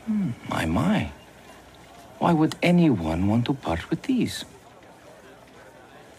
Hmm, 0.06 0.30
my, 0.48 0.64
my. 0.66 1.10
Why 2.18 2.32
would 2.32 2.54
anyone 2.62 3.26
want 3.26 3.46
to 3.46 3.54
part 3.54 3.90
with 3.90 4.02
these? 4.02 4.44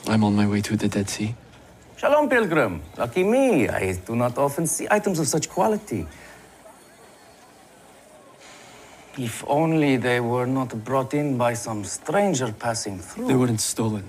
I'm 0.08 0.24
on 0.24 0.36
my 0.36 0.48
way 0.48 0.62
to 0.62 0.76
the 0.76 0.88
Dead 0.88 1.10
Sea. 1.10 1.36
Shalom, 1.98 2.28
pilgrim. 2.28 2.82
Lucky 2.98 3.24
me. 3.24 3.70
I 3.70 3.94
do 3.94 4.16
not 4.16 4.38
often 4.38 4.68
see 4.68 4.88
items 4.92 5.20
of 5.20 5.28
such 5.28 5.48
quality. 5.50 6.06
If 9.18 9.46
only 9.48 9.96
they 9.96 10.20
were 10.20 10.46
not 10.46 10.84
brought 10.84 11.14
in 11.14 11.38
by 11.38 11.54
some 11.54 11.86
stranger 11.86 12.52
passing 12.52 13.00
through. 13.00 13.28
They 13.28 13.36
weren't 13.36 13.62
stolen, 13.62 14.04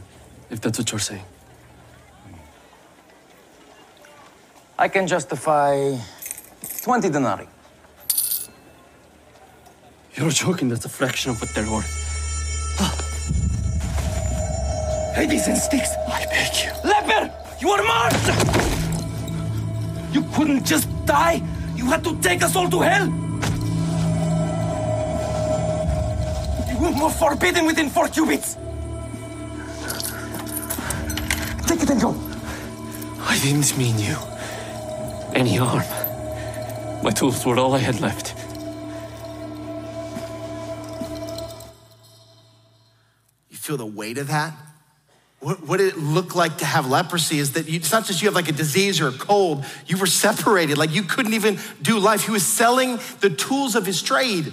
if 0.50 0.60
that's 0.60 0.78
what 0.78 0.90
you're 0.90 0.98
saying. 0.98 1.24
I 4.78 4.88
can 4.88 5.06
justify 5.06 5.96
20 6.86 7.10
denarii. 7.10 7.48
You're 10.14 10.30
joking, 10.30 10.68
that's 10.68 10.84
a 10.84 10.88
fraction 10.88 11.32
of 11.32 11.40
what 11.40 11.52
they're 11.52 11.68
worth. 11.68 11.90
Ladies 15.16 15.48
and 15.48 15.58
sticks. 15.58 15.90
I 16.06 16.24
beg 16.26 16.54
you. 16.62 16.70
Leper! 16.88 17.32
You 17.60 17.70
are 17.70 17.82
marked! 17.82 18.26
You 20.14 20.22
couldn't 20.36 20.64
just 20.64 20.88
die. 21.06 21.42
You 21.74 21.86
had 21.86 22.04
to 22.04 22.16
take 22.20 22.44
us 22.44 22.54
all 22.54 22.70
to 22.70 22.78
hell. 22.78 23.06
You 26.70 27.02
were 27.02 27.10
forbidden 27.10 27.66
within 27.66 27.90
four 27.90 28.06
cubits. 28.06 28.54
Take 31.66 31.82
it 31.82 31.90
and 31.90 32.00
go. 32.00 32.14
I 33.22 33.36
didn't 33.42 33.76
mean 33.76 33.98
you. 33.98 34.16
Any 35.34 35.56
harm. 35.56 35.95
My 37.02 37.10
tools 37.10 37.44
were 37.44 37.58
all 37.58 37.74
I 37.74 37.78
had 37.78 38.00
left. 38.00 38.34
You 43.50 43.56
feel 43.56 43.76
the 43.76 43.86
weight 43.86 44.18
of 44.18 44.28
that? 44.28 44.54
What, 45.40 45.62
what 45.66 45.76
did 45.76 45.94
it 45.94 45.98
look 45.98 46.34
like 46.34 46.58
to 46.58 46.64
have 46.64 46.88
leprosy 46.88 47.38
is 47.38 47.52
that 47.52 47.68
you, 47.68 47.76
it's 47.76 47.92
not 47.92 48.06
just 48.06 48.22
you 48.22 48.28
have 48.28 48.34
like 48.34 48.48
a 48.48 48.52
disease 48.52 49.00
or 49.00 49.08
a 49.08 49.12
cold, 49.12 49.64
you 49.86 49.96
were 49.98 50.06
separated. 50.06 50.78
Like 50.78 50.92
you 50.92 51.02
couldn't 51.02 51.34
even 51.34 51.58
do 51.82 51.98
life. 51.98 52.24
He 52.24 52.30
was 52.30 52.44
selling 52.44 52.98
the 53.20 53.30
tools 53.30 53.76
of 53.76 53.84
his 53.84 54.02
trade 54.02 54.52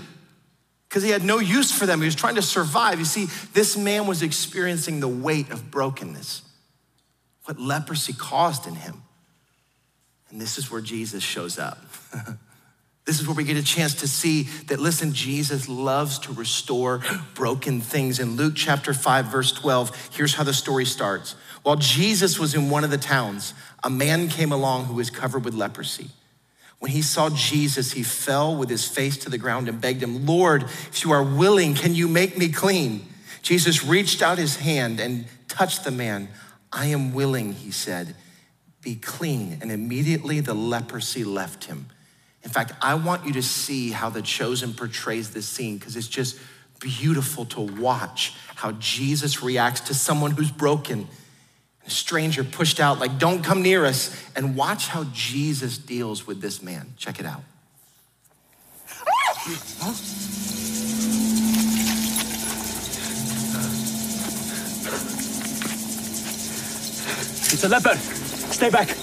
because 0.89 1.01
he 1.01 1.09
had 1.09 1.23
no 1.23 1.39
use 1.39 1.71
for 1.71 1.85
them. 1.85 2.01
He 2.01 2.05
was 2.05 2.15
trying 2.15 2.35
to 2.35 2.41
survive. 2.41 2.99
You 2.99 3.05
see, 3.05 3.27
this 3.53 3.77
man 3.77 4.05
was 4.05 4.21
experiencing 4.21 4.99
the 4.99 5.07
weight 5.07 5.49
of 5.51 5.71
brokenness, 5.71 6.43
what 7.45 7.59
leprosy 7.59 8.13
caused 8.13 8.67
in 8.67 8.75
him. 8.75 9.02
And 10.33 10.41
this 10.41 10.57
is 10.57 10.71
where 10.71 10.81
Jesus 10.81 11.23
shows 11.23 11.57
up. 11.57 11.77
This 13.05 13.19
is 13.19 13.27
where 13.27 13.35
we 13.35 13.43
get 13.43 13.57
a 13.57 13.63
chance 13.63 13.95
to 13.95 14.07
see 14.07 14.43
that, 14.67 14.79
listen, 14.79 15.11
Jesus 15.11 15.67
loves 15.67 16.19
to 16.19 16.31
restore 16.31 17.01
broken 17.33 17.81
things. 17.81 18.17
In 18.17 18.37
Luke 18.37 18.53
chapter 18.55 18.93
5, 18.93 19.25
verse 19.25 19.51
12, 19.51 20.11
here's 20.13 20.35
how 20.35 20.45
the 20.45 20.53
story 20.53 20.85
starts. 20.85 21.35
While 21.63 21.75
Jesus 21.75 22.39
was 22.39 22.55
in 22.55 22.69
one 22.69 22.85
of 22.85 22.91
the 22.91 22.97
towns, 22.97 23.53
a 23.83 23.89
man 23.89 24.29
came 24.29 24.53
along 24.53 24.85
who 24.85 24.93
was 24.93 25.09
covered 25.09 25.43
with 25.43 25.53
leprosy. 25.53 26.11
When 26.79 26.91
he 26.91 27.01
saw 27.01 27.29
Jesus, 27.29 27.91
he 27.91 28.03
fell 28.03 28.55
with 28.55 28.69
his 28.69 28.87
face 28.87 29.17
to 29.17 29.29
the 29.29 29.37
ground 29.37 29.67
and 29.67 29.81
begged 29.81 30.01
him, 30.01 30.25
Lord, 30.25 30.63
if 30.63 31.03
you 31.03 31.11
are 31.11 31.23
willing, 31.23 31.75
can 31.75 31.93
you 31.93 32.07
make 32.07 32.37
me 32.37 32.53
clean? 32.53 33.05
Jesus 33.41 33.83
reached 33.83 34.21
out 34.21 34.37
his 34.37 34.55
hand 34.55 35.01
and 35.01 35.25
touched 35.49 35.83
the 35.83 35.91
man. 35.91 36.29
I 36.71 36.85
am 36.85 37.13
willing, 37.13 37.51
he 37.51 37.71
said, 37.71 38.15
be 38.83 38.95
clean. 38.95 39.57
And 39.61 39.71
immediately 39.71 40.39
the 40.39 40.53
leprosy 40.53 41.23
left 41.23 41.65
him. 41.65 41.87
In 42.43 42.49
fact, 42.49 42.73
I 42.81 42.95
want 42.95 43.25
you 43.25 43.33
to 43.33 43.41
see 43.41 43.91
how 43.91 44.09
The 44.09 44.21
Chosen 44.21 44.73
portrays 44.73 45.31
this 45.31 45.47
scene 45.47 45.77
because 45.77 45.95
it's 45.95 46.07
just 46.07 46.37
beautiful 46.79 47.45
to 47.45 47.61
watch 47.61 48.33
how 48.55 48.73
Jesus 48.73 49.41
reacts 49.41 49.81
to 49.81 49.93
someone 49.93 50.31
who's 50.31 50.51
broken. 50.51 51.07
A 51.85 51.89
stranger 51.89 52.43
pushed 52.43 52.79
out, 52.79 52.99
like, 52.99 53.17
don't 53.17 53.43
come 53.43 53.61
near 53.61 53.85
us. 53.85 54.15
And 54.35 54.55
watch 54.55 54.89
how 54.89 55.05
Jesus 55.13 55.77
deals 55.77 56.27
with 56.27 56.41
this 56.41 56.61
man. 56.61 56.93
Check 56.97 57.19
it 57.19 57.25
out. 57.25 57.41
It's 67.45 67.63
a 67.63 67.69
leper. 67.69 68.22
Stay 68.53 68.69
back. 68.69 68.95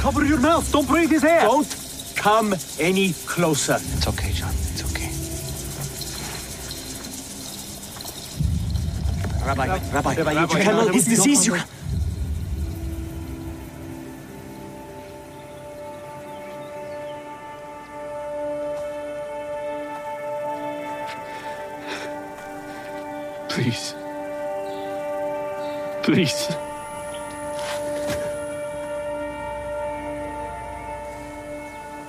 Cover 0.00 0.24
your 0.24 0.40
mouth. 0.40 0.70
Don't 0.72 0.86
breathe 0.86 1.10
his 1.10 1.22
air. 1.22 1.42
Don't 1.42 2.12
come 2.16 2.54
any 2.80 3.12
closer. 3.24 3.76
It's 3.76 4.08
okay, 4.08 4.32
John. 4.32 4.50
It's 4.50 4.82
okay. 4.90 5.08
Rabbi, 9.46 9.66
Rabbi, 9.92 10.14
Rabbi, 10.16 10.40
you 10.40 10.46
cannot. 10.48 10.92
His 10.92 11.04
disease. 11.06 11.46
You. 11.46 11.56
Please. 23.48 23.94
Please. 26.02 26.67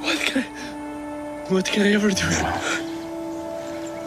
What 0.00 0.18
can 0.20 0.42
I, 0.42 0.46
what 1.48 1.64
can 1.64 1.82
I 1.82 1.92
ever 1.92 2.10
do? 2.10 2.28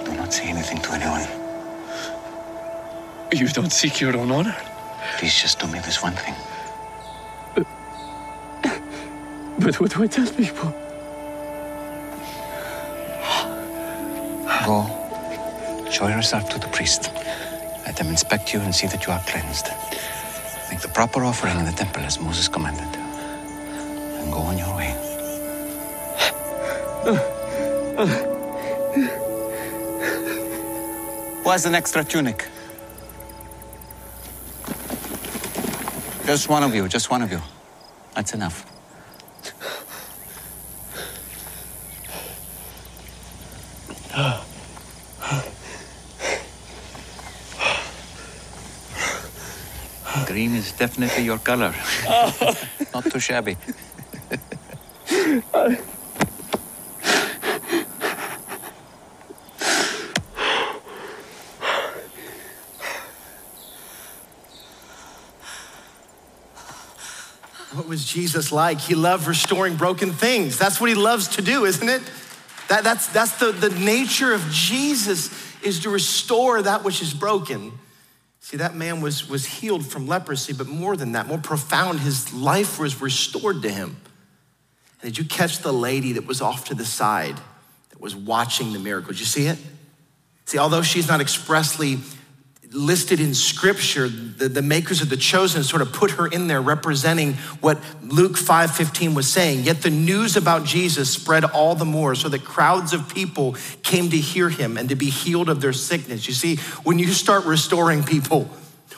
Do 0.06 0.18
not 0.18 0.34
say 0.34 0.50
anything 0.50 0.80
to 0.82 0.92
anyone. 0.94 1.28
You 3.32 3.48
don't 3.48 3.72
seek 3.72 4.00
your 4.02 4.16
own 4.18 4.32
honor. 4.32 4.56
Please 5.18 5.40
just 5.40 5.60
do 5.60 5.68
me 5.68 5.80
this 5.80 6.04
one 6.04 6.14
thing. 6.14 6.36
But 9.60 9.80
what 9.80 9.92
do 9.92 10.04
I 10.04 10.08
tell 10.08 10.28
people? 10.34 10.74
Go. 14.66 14.86
Show 15.90 16.08
yourself 16.08 16.50
to 16.50 16.60
the 16.60 16.68
priest. 16.68 17.10
Let 17.86 17.96
them 17.96 18.08
inspect 18.08 18.54
you 18.54 18.60
and 18.60 18.76
see 18.76 18.88
that 18.88 19.06
you 19.08 19.14
are 19.14 19.22
cleansed. 19.22 19.70
Make 20.70 20.82
the 20.82 20.90
proper 20.90 21.24
offering 21.24 21.58
in 21.58 21.66
the 21.66 21.72
temple 21.72 22.04
as 22.04 22.20
Moses 22.20 22.48
commanded. 22.50 23.07
Go 24.38 24.44
on 24.44 24.56
your 24.56 24.76
way. 24.76 24.92
Who 31.44 31.50
has 31.50 31.66
an 31.66 31.74
extra 31.74 32.04
tunic? 32.04 32.48
Just 36.28 36.50
one 36.50 36.62
of 36.62 36.76
you, 36.76 36.88
just 36.88 37.10
one 37.10 37.24
of 37.24 37.32
you. 37.32 37.42
That's 38.14 38.36
enough. 38.36 38.64
Green 50.28 50.54
is 50.54 50.72
definitely 50.74 51.24
your 51.24 51.40
color. 51.40 51.74
Not 52.94 53.06
too 53.06 53.20
shabby. 53.20 53.58
What 67.74 67.88
was 67.88 68.07
Jesus 68.18 68.52
like? 68.52 68.82
He 68.82 68.96
loved 68.96 69.28
restoring 69.28 69.76
broken 69.76 70.12
things. 70.12 70.58
That's 70.58 70.82
what 70.82 70.90
he 70.90 70.96
loves 70.96 71.28
to 71.36 71.44
do, 71.44 71.66
isn't 71.66 71.88
it? 71.88 72.02
That, 72.68 72.84
that's 72.84 73.06
that's 73.10 73.34
the, 73.38 73.52
the 73.52 73.70
nature 73.70 74.34
of 74.34 74.42
Jesus 74.50 75.30
is 75.62 75.82
to 75.82 75.92
restore 75.92 76.64
that 76.64 76.84
which 76.84 77.00
is 77.04 77.14
broken. 77.14 77.74
See, 78.40 78.58
that 78.58 78.74
man 78.74 79.02
was, 79.02 79.30
was 79.30 79.46
healed 79.46 79.86
from 79.86 80.08
leprosy, 80.08 80.52
but 80.52 80.66
more 80.66 80.98
than 80.98 81.12
that, 81.12 81.28
more 81.28 81.38
profound, 81.38 82.00
his 82.00 82.34
life 82.34 82.80
was 82.80 83.00
restored 83.00 83.62
to 83.62 83.70
him. 83.70 83.98
And 85.04 85.14
did 85.14 85.20
you 85.20 85.26
catch 85.26 85.60
the 85.60 85.72
lady 85.72 86.14
that 86.14 86.26
was 86.26 86.42
off 86.42 86.66
to 86.70 86.74
the 86.74 86.86
side 86.86 87.38
that 87.90 88.02
was 88.02 88.16
watching 88.16 88.74
the 88.74 88.80
miracle? 88.80 89.12
Did 89.12 89.20
you 89.20 89.28
see 89.28 89.46
it? 89.46 89.60
See, 90.46 90.58
although 90.58 90.82
she's 90.82 91.08
not 91.08 91.22
expressly 91.22 92.00
listed 92.72 93.20
in 93.20 93.34
scripture, 93.34 94.10
the, 94.10 94.50
the 94.50 94.62
makers 94.62 95.02
of 95.02 95.10
the 95.10 95.18
chosen 95.18 95.64
sort 95.64 95.82
of 95.82 95.94
put 95.94 96.12
her 96.12 96.28
in 96.28 96.48
there 96.48 96.62
representing 96.62 97.34
what 97.62 97.80
Luke 98.04 98.34
5:15 98.34 99.14
was 99.14 99.28
saying. 99.32 99.64
Yet 99.64 99.82
the 99.82 99.90
news 99.90 100.36
about 100.36 100.66
Jesus 100.66 101.10
spread 101.10 101.44
all 101.46 101.76
the 101.76 101.86
more 101.86 102.14
so 102.16 102.30
that 102.30 102.44
crowds 102.44 102.94
of 102.94 103.14
people 103.14 103.56
came 103.84 104.10
to 104.10 104.18
hear 104.18 104.50
him 104.50 104.78
and 104.78 104.90
to 104.90 104.96
be 104.96 105.10
healed 105.10 105.50
of 105.50 105.62
their 105.62 105.74
sickness. 105.74 106.28
You 106.28 106.34
see, 106.34 106.58
when 106.84 107.00
you 107.00 107.08
start 107.14 107.46
restoring 107.46 108.04
people, 108.04 108.50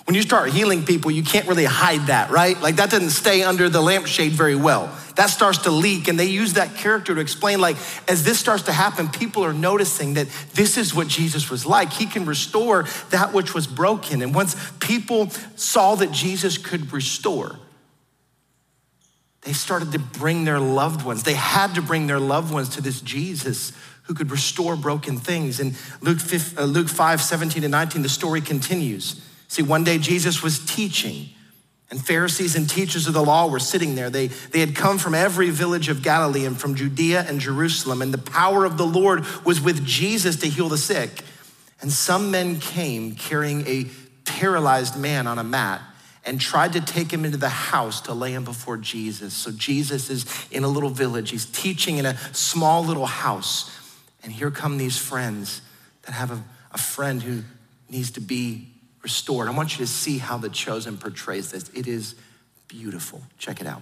when 0.10 0.16
you 0.16 0.24
start 0.24 0.50
healing 0.50 0.84
people, 0.84 1.12
you 1.12 1.22
can't 1.22 1.48
really 1.48 1.66
hide 1.66 2.08
that, 2.08 2.32
right? 2.32 2.60
Like 2.60 2.78
that 2.78 2.90
doesn't 2.90 3.12
stay 3.12 3.44
under 3.44 3.70
the 3.70 3.80
lampshade 3.80 4.32
very 4.32 4.56
well. 4.56 4.92
That 5.18 5.28
starts 5.28 5.60
to 5.60 5.70
leak, 5.70 6.08
and 6.08 6.20
they 6.20 6.26
use 6.26 6.54
that 6.54 6.74
character 6.74 7.14
to 7.14 7.22
explain, 7.22 7.62
like, 7.62 7.78
as 8.08 8.24
this 8.24 8.40
starts 8.40 8.64
to 8.64 8.72
happen, 8.72 9.10
people 9.10 9.46
are 9.46 9.54
noticing 9.54 10.16
that 10.16 10.28
this 10.56 10.80
is 10.80 10.96
what 10.96 11.10
Jesus 11.10 11.52
was 11.52 11.64
like. 11.64 11.94
He 11.94 12.08
can 12.08 12.26
restore 12.26 12.88
that 13.12 13.34
which 13.34 13.54
was 13.54 13.68
broken. 13.68 14.24
And 14.24 14.34
once 14.34 14.56
people 14.80 15.30
saw 15.56 15.94
that 15.94 16.12
Jesus 16.12 16.58
could 16.58 16.92
restore, 16.92 17.60
they 19.42 19.54
started 19.54 19.92
to 19.92 20.00
bring 20.00 20.44
their 20.44 20.60
loved 20.60 21.06
ones. 21.06 21.22
They 21.22 21.36
had 21.36 21.76
to 21.76 21.84
bring 21.84 22.08
their 22.08 22.20
loved 22.20 22.52
ones 22.52 22.70
to 22.70 22.82
this 22.82 23.00
Jesus 23.00 23.74
who 24.06 24.16
could 24.16 24.32
restore 24.32 24.76
broken 24.76 25.18
things. 25.18 25.60
In 25.60 25.76
Luke 26.02 26.20
5, 26.20 26.58
uh, 26.58 26.64
Luke 26.64 26.90
5 26.90 27.22
17 27.22 27.64
and 27.64 27.70
19, 27.70 28.02
the 28.02 28.10
story 28.10 28.42
continues. 28.42 29.22
See, 29.50 29.64
one 29.64 29.84
day 29.84 29.98
Jesus 29.98 30.44
was 30.44 30.64
teaching, 30.64 31.28
and 31.90 32.00
Pharisees 32.00 32.56
and 32.56 32.70
teachers 32.70 33.08
of 33.08 33.14
the 33.14 33.24
law 33.24 33.48
were 33.48 33.60
sitting 33.60 33.96
there. 33.96 34.12
They, 34.12 34.28
they 34.28 34.60
had 34.60 34.76
come 34.76 35.00
from 35.00 35.16
every 35.16 35.50
village 35.50 35.90
of 35.90 36.04
Galilee 36.04 36.46
and 36.46 36.58
from 36.58 36.76
Judea 36.76 37.26
and 37.28 37.40
Jerusalem, 37.40 38.04
and 38.04 38.14
the 38.14 38.20
power 38.20 38.64
of 38.64 38.78
the 38.78 38.86
Lord 38.86 39.26
was 39.44 39.60
with 39.60 39.84
Jesus 39.84 40.36
to 40.38 40.48
heal 40.48 40.70
the 40.70 40.78
sick. 40.78 41.24
And 41.82 41.92
some 41.92 42.30
men 42.30 42.60
came 42.60 43.16
carrying 43.16 43.66
a 43.66 43.88
paralyzed 44.24 44.96
man 44.96 45.26
on 45.26 45.40
a 45.40 45.44
mat 45.44 45.82
and 46.26 46.40
tried 46.40 46.74
to 46.74 46.82
take 46.82 47.12
him 47.12 47.26
into 47.26 47.38
the 47.38 47.50
house 47.50 48.02
to 48.02 48.14
lay 48.14 48.34
him 48.34 48.44
before 48.44 48.78
Jesus. 48.78 49.34
So 49.34 49.52
Jesus 49.52 50.12
is 50.12 50.26
in 50.52 50.64
a 50.64 50.68
little 50.68 50.92
village. 50.92 51.32
He's 51.32 51.46
teaching 51.46 51.98
in 51.98 52.06
a 52.06 52.18
small 52.36 52.86
little 52.86 53.08
house. 53.08 53.76
And 54.22 54.32
here 54.32 54.52
come 54.52 54.78
these 54.78 54.98
friends 54.98 55.62
that 56.04 56.12
have 56.12 56.30
a, 56.30 56.44
a 56.72 56.78
friend 56.78 57.24
who 57.24 57.42
needs 57.90 58.12
to 58.12 58.22
be 58.22 58.68
restored. 59.02 59.48
I 59.48 59.52
want 59.52 59.74
you 59.74 59.86
to 59.86 59.92
see 59.92 60.18
how 60.18 60.38
the 60.38 60.50
chosen 60.50 60.98
portrays 60.98 61.52
this. 61.52 61.70
It 61.74 61.88
is 61.88 62.16
beautiful. 62.68 63.22
Check 63.38 63.62
it 63.62 63.68
out. 63.68 63.82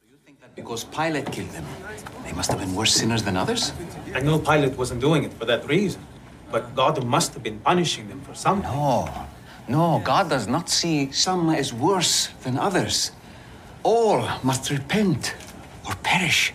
So 0.00 0.06
you 0.10 0.16
think 0.24 0.40
that 0.40 0.54
because 0.54 0.84
Pilate 0.84 1.30
killed 1.32 1.50
them, 1.50 1.64
they 2.24 2.32
must 2.32 2.50
have 2.50 2.60
been 2.60 2.74
worse 2.74 2.94
sinners 2.94 3.22
than 3.22 3.36
others? 3.36 3.72
I 4.14 4.20
know 4.20 4.38
Pilate 4.38 4.76
wasn't 4.76 5.00
doing 5.00 5.24
it 5.24 5.32
for 5.32 5.44
that 5.44 5.66
reason, 5.68 6.00
but 6.50 6.74
God 6.74 7.04
must 7.04 7.34
have 7.34 7.42
been 7.42 7.58
punishing 7.60 8.08
them 8.08 8.20
for 8.22 8.34
something. 8.34 8.70
No, 8.70 9.08
no, 9.68 10.00
God 10.04 10.30
does 10.30 10.46
not 10.46 10.68
see 10.68 11.10
some 11.12 11.50
as 11.50 11.72
worse 11.72 12.28
than 12.42 12.58
others. 12.58 13.10
All 13.82 14.28
must 14.42 14.70
repent 14.70 15.34
or 15.86 15.94
perish. 15.96 16.52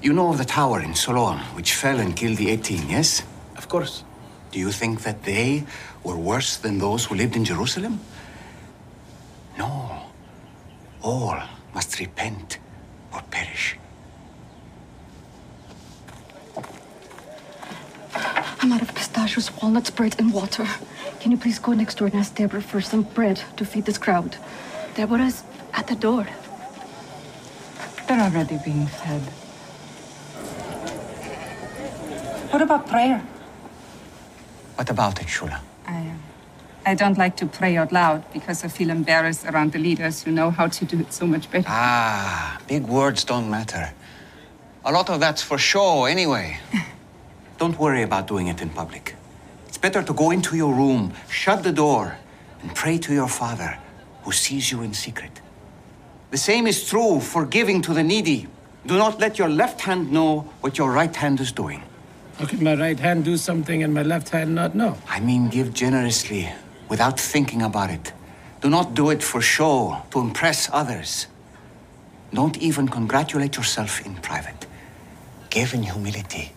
You 0.00 0.12
know 0.12 0.30
of 0.30 0.38
the 0.38 0.44
tower 0.44 0.80
in 0.80 0.94
Siloam, 0.94 1.38
which 1.56 1.74
fell 1.74 1.98
and 1.98 2.14
killed 2.14 2.36
the 2.36 2.50
18, 2.50 2.88
yes? 2.88 3.22
Of 3.56 3.68
course. 3.68 4.04
Do 4.52 4.58
you 4.58 4.70
think 4.70 5.02
that 5.02 5.24
they 5.24 5.64
were 6.08 6.16
worse 6.16 6.56
than 6.56 6.78
those 6.78 7.04
who 7.04 7.14
lived 7.14 7.36
in 7.36 7.44
Jerusalem? 7.44 8.00
No. 9.58 10.06
All 11.02 11.38
must 11.74 12.00
repent 12.00 12.58
or 13.12 13.20
perish. 13.30 13.76
I'm 18.60 18.72
out 18.72 18.80
of 18.80 18.94
pistachios, 18.94 19.50
walnuts, 19.60 19.90
bread, 19.90 20.16
and 20.18 20.32
water. 20.32 20.66
Can 21.20 21.30
you 21.30 21.36
please 21.36 21.58
go 21.58 21.72
next 21.74 21.98
door 21.98 22.08
and 22.08 22.16
ask 22.16 22.34
Deborah 22.34 22.62
for 22.62 22.80
some 22.80 23.02
bread 23.02 23.42
to 23.58 23.66
feed 23.66 23.84
this 23.84 23.98
crowd? 23.98 24.36
Deborah's 24.94 25.44
at 25.74 25.86
the 25.88 25.94
door. 25.94 26.26
They're 28.06 28.20
already 28.20 28.58
being 28.64 28.86
fed. 28.86 29.20
What 32.50 32.62
about 32.62 32.88
prayer? 32.88 33.20
What 34.76 34.88
about 34.88 35.20
it, 35.20 35.26
Shula? 35.26 35.60
I, 36.88 36.94
don't 36.94 37.18
like 37.18 37.36
to 37.36 37.46
pray 37.46 37.76
out 37.76 37.92
loud 37.92 38.24
because 38.32 38.64
I 38.64 38.68
feel 38.68 38.90
embarrassed 38.90 39.44
around 39.44 39.72
the 39.72 39.78
leaders 39.78 40.22
who 40.22 40.30
know 40.30 40.50
how 40.50 40.68
to 40.68 40.84
do 40.84 41.00
it 41.00 41.12
so 41.12 41.26
much 41.26 41.50
better. 41.50 41.66
Ah, 41.68 42.58
big 42.66 42.84
words 42.86 43.24
don't 43.24 43.50
matter. 43.50 43.92
A 44.84 44.92
lot 44.92 45.10
of 45.10 45.20
that's 45.20 45.42
for 45.42 45.58
show 45.58 46.06
anyway. 46.06 46.58
don't 47.58 47.78
worry 47.78 48.02
about 48.02 48.26
doing 48.26 48.46
it 48.46 48.62
in 48.62 48.70
public. 48.70 49.14
It's 49.66 49.76
better 49.76 50.02
to 50.02 50.12
go 50.14 50.30
into 50.30 50.56
your 50.56 50.72
room, 50.72 51.12
shut 51.28 51.62
the 51.62 51.72
door, 51.72 52.16
and 52.62 52.74
pray 52.74 52.96
to 52.98 53.12
your 53.12 53.28
Father 53.28 53.78
who 54.22 54.32
sees 54.32 54.72
you 54.72 54.82
in 54.82 54.94
secret. 54.94 55.40
The 56.30 56.38
same 56.38 56.66
is 56.66 56.88
true 56.88 57.20
for 57.20 57.44
giving 57.44 57.82
to 57.82 57.92
the 57.94 58.02
needy. 58.02 58.46
Do 58.86 58.96
not 58.96 59.20
let 59.20 59.38
your 59.38 59.48
left 59.48 59.82
hand 59.82 60.10
know 60.10 60.48
what 60.60 60.78
your 60.78 60.90
right 60.90 61.14
hand 61.14 61.40
is 61.40 61.52
doing. 61.52 61.82
How 62.38 62.46
can 62.46 62.62
my 62.62 62.74
right 62.74 62.98
hand 62.98 63.24
do 63.24 63.36
something 63.36 63.82
and 63.82 63.92
my 63.92 64.02
left 64.02 64.28
hand 64.30 64.54
not 64.54 64.74
know? 64.74 64.96
I 65.08 65.20
mean, 65.20 65.48
give 65.48 65.74
generously 65.74 66.48
without 66.88 67.18
thinking 67.20 67.62
about 67.62 67.90
it. 67.90 68.12
Do 68.60 68.68
not 68.68 68.94
do 68.94 69.10
it 69.10 69.22
for 69.22 69.40
show, 69.40 70.02
to 70.10 70.20
impress 70.20 70.68
others. 70.72 71.26
Don't 72.32 72.58
even 72.58 72.88
congratulate 72.88 73.56
yourself 73.56 74.04
in 74.04 74.16
private. 74.16 74.66
Give 75.50 75.72
in 75.74 75.82
humility. 75.84 76.52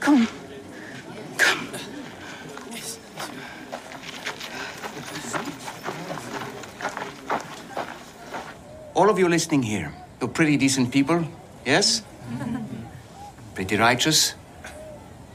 Come. 0.00 0.28
Come. 1.38 1.68
All 8.94 9.08
of 9.08 9.18
you 9.18 9.28
listening 9.28 9.62
here, 9.62 9.92
you're 10.22 10.30
pretty 10.30 10.56
decent 10.56 10.92
people, 10.92 11.26
yes? 11.66 12.02
Pretty 13.54 13.76
righteous? 13.76 14.34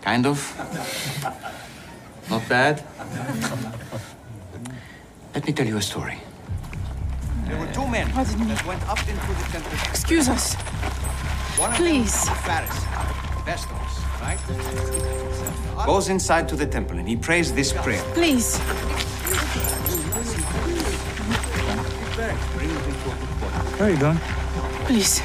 Kind 0.01 0.25
of? 0.25 0.39
Not 2.29 2.47
bad? 2.47 2.81
Let 5.35 5.45
me 5.45 5.51
tell 5.51 5.67
you 5.67 5.75
a 5.75 5.81
story. 5.81 6.17
There 7.47 7.59
were 7.59 7.67
two 7.73 7.85
men 7.85 8.07
that 8.13 8.63
went 8.65 8.81
up 8.87 8.99
into 8.99 9.27
the 9.27 9.47
temple. 9.51 9.73
Excuse 9.89 10.29
us. 10.29 10.55
One 11.59 11.71
of 11.71 11.75
Please. 11.75 12.25
them, 12.25 12.35
Pharisee, 12.47 13.43
Festus, 13.43 13.93
right? 14.23 15.85
Goes 15.85 16.07
inside 16.07 16.47
to 16.47 16.55
the 16.55 16.65
temple 16.65 16.97
and 16.97 17.07
he 17.07 17.17
prays 17.17 17.51
this 17.51 17.73
prayer. 17.73 18.01
Please. 18.13 18.57
Where 23.77 23.89
are 23.89 23.91
you 23.91 23.99
going? 23.99 24.46
Please. 24.87 25.21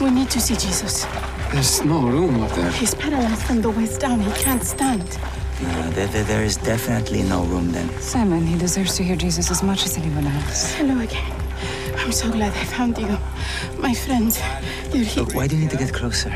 We 0.00 0.08
need 0.10 0.30
to 0.30 0.40
see 0.40 0.54
Jesus. 0.54 1.04
There's 1.50 1.84
no 1.84 2.06
room 2.06 2.40
up 2.40 2.52
there. 2.52 2.70
He's 2.70 2.94
paralyzed 2.94 3.42
from 3.42 3.60
the 3.60 3.70
waist 3.70 4.00
down. 4.00 4.20
He 4.20 4.30
can't 4.40 4.62
stand. 4.62 5.18
No, 5.60 5.90
there, 5.90 6.06
there, 6.06 6.22
there 6.22 6.44
is 6.44 6.56
definitely 6.58 7.24
no 7.24 7.42
room 7.42 7.72
then. 7.72 7.88
Simon, 8.00 8.46
he 8.46 8.56
deserves 8.56 8.96
to 8.96 9.02
hear 9.02 9.16
Jesus 9.16 9.50
as 9.50 9.64
much 9.64 9.84
as 9.84 9.98
anyone 9.98 10.28
else. 10.28 10.74
Hello 10.74 11.00
again. 11.00 11.32
I'm 11.98 12.12
so 12.12 12.30
glad 12.30 12.52
I 12.52 12.64
found 12.64 12.96
you. 12.96 13.18
My 13.78 13.94
friend, 13.94 14.30
you're 14.92 15.04
here. 15.04 15.24
Look, 15.24 15.34
why 15.34 15.48
do 15.48 15.56
you 15.56 15.62
need 15.62 15.70
to 15.70 15.76
get 15.76 15.92
closer? 15.92 16.30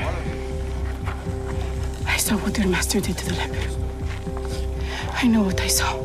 I 2.06 2.16
saw 2.16 2.36
what 2.38 2.58
your 2.58 2.66
master 2.66 3.00
did 3.00 3.18
to 3.18 3.26
the 3.26 3.34
leper. 3.34 3.70
I 5.14 5.28
know 5.28 5.42
what 5.42 5.60
I 5.60 5.68
saw. 5.68 5.96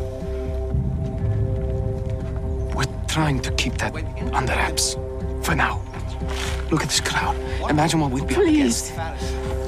We're 2.76 2.86
trying 3.08 3.42
to 3.42 3.52
keep 3.54 3.74
that 3.80 3.96
under 4.34 4.54
wraps. 4.54 4.96
For 5.42 5.56
now. 5.56 5.83
Look 6.74 6.82
at 6.82 6.90
this 6.90 7.02
crowd. 7.02 7.36
Imagine 7.70 8.00
what 8.00 8.10
we'd 8.10 8.26
be 8.26 8.34
up 8.34 8.42
Please. 8.42 8.90
against. 8.90 8.96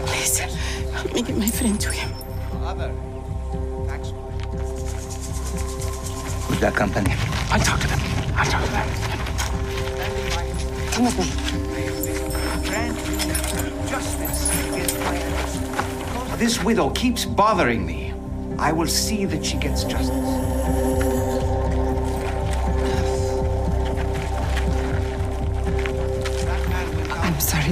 Please, 0.07 0.39
help 0.39 1.13
me 1.13 1.21
get 1.21 1.37
my 1.37 1.47
friend 1.47 1.79
to 1.79 1.91
him. 1.91 2.09
We've 6.49 6.59
got 6.59 6.73
company. 6.73 7.13
I'll 7.51 7.59
talk 7.59 7.79
to 7.81 7.87
them. 7.87 7.99
I'll 8.35 8.49
talk 8.49 8.65
to 8.65 8.71
them. 8.71 8.89
Come 10.93 11.05
with 11.05 11.19
me. 11.19 11.25
This 16.37 16.63
widow 16.63 16.89
keeps 16.89 17.23
bothering 17.23 17.85
me. 17.85 18.15
I 18.57 18.71
will 18.71 18.87
see 18.87 19.25
that 19.25 19.45
she 19.45 19.57
gets 19.57 19.83
justice. 19.83 20.44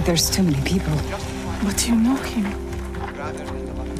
There's 0.05 0.29
too 0.29 0.43
many 0.43 0.61
people. 0.61 0.93
But 1.63 1.87
you 1.87 1.95
know 1.95 2.15
him. 2.15 2.43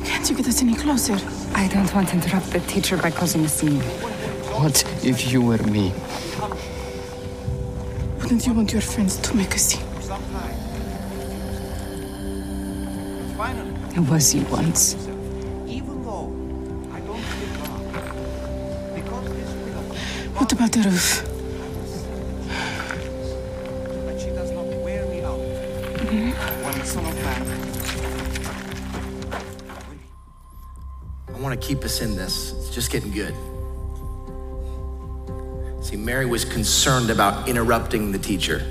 Can't 0.04 0.30
you 0.30 0.36
get 0.36 0.48
us 0.48 0.62
any 0.62 0.76
closer? 0.76 1.18
I 1.56 1.68
don't 1.70 1.94
want 1.94 2.10
to 2.10 2.16
interrupt 2.16 2.52
the 2.52 2.60
teacher 2.62 2.98
by 2.98 3.12
causing 3.12 3.46
a 3.46 3.50
scene. 3.50 3.80
What 4.60 4.84
if 5.04 5.32
you 5.32 5.42
were 5.42 5.63
me? 5.63 5.94
Wouldn't 8.22 8.46
you 8.46 8.54
want 8.54 8.74
your 8.74 8.82
friends 8.82 9.18
to 9.18 9.36
make 9.36 9.56
a 9.56 9.60
scene? 9.60 9.82
I 13.96 14.00
was 14.00 14.34
you 14.34 14.44
once. 14.46 14.96
Even 15.68 16.04
though 16.04 16.34
I 16.92 17.00
don't 17.00 17.22
give 17.22 17.54
a 18.98 19.10
cause 19.10 19.28
of 19.28 19.36
this 19.36 19.54
without. 19.54 19.84
What 20.39 20.52
about 20.52 20.72
the 20.72 20.82
roof? 20.82 21.33
I 26.86 26.89
want 31.39 31.60
to 31.60 31.67
keep 31.67 31.86
us 31.86 32.02
in 32.02 32.17
this. 32.17 32.52
It's 32.52 32.72
just 32.72 32.91
getting 32.91 33.12
good. 33.12 33.34
See, 35.82 35.96
Mary 35.96 36.26
was 36.26 36.43
concerned 36.43 37.10
about 37.10 37.48
interrupting 37.48 38.12
the 38.12 38.19
teacher. 38.19 38.62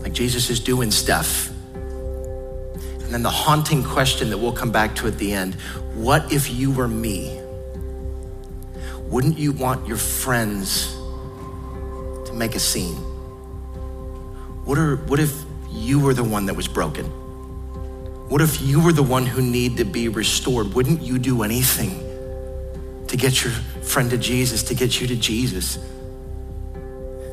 Like 0.00 0.12
Jesus 0.12 0.50
is 0.50 0.58
doing 0.58 0.90
stuff. 0.90 1.50
And 1.50 3.14
then 3.14 3.22
the 3.22 3.30
haunting 3.30 3.84
question 3.84 4.28
that 4.30 4.38
we'll 4.38 4.52
come 4.52 4.72
back 4.72 4.96
to 4.96 5.06
at 5.06 5.16
the 5.18 5.32
end 5.32 5.54
what 5.94 6.32
if 6.32 6.50
you 6.50 6.72
were 6.72 6.88
me? 6.88 7.40
Wouldn't 9.04 9.38
you 9.38 9.52
want 9.52 9.86
your 9.86 9.98
friends 9.98 10.92
to 12.26 12.32
make 12.34 12.56
a 12.56 12.60
scene? 12.60 12.96
What, 14.64 14.78
are, 14.78 14.96
what 14.96 15.20
if 15.20 15.32
you 15.70 16.00
were 16.00 16.12
the 16.12 16.24
one 16.24 16.46
that 16.46 16.54
was 16.54 16.66
broken? 16.66 17.19
What 18.30 18.40
if 18.40 18.62
you 18.62 18.80
were 18.80 18.92
the 18.92 19.02
one 19.02 19.26
who 19.26 19.42
needed 19.42 19.78
to 19.78 19.84
be 19.84 20.06
restored? 20.06 20.72
Wouldn't 20.74 21.02
you 21.02 21.18
do 21.18 21.42
anything 21.42 21.98
to 23.08 23.16
get 23.16 23.42
your 23.42 23.52
friend 23.82 24.08
to 24.10 24.16
Jesus, 24.16 24.62
to 24.62 24.74
get 24.76 25.00
you 25.00 25.08
to 25.08 25.16
Jesus? 25.16 25.80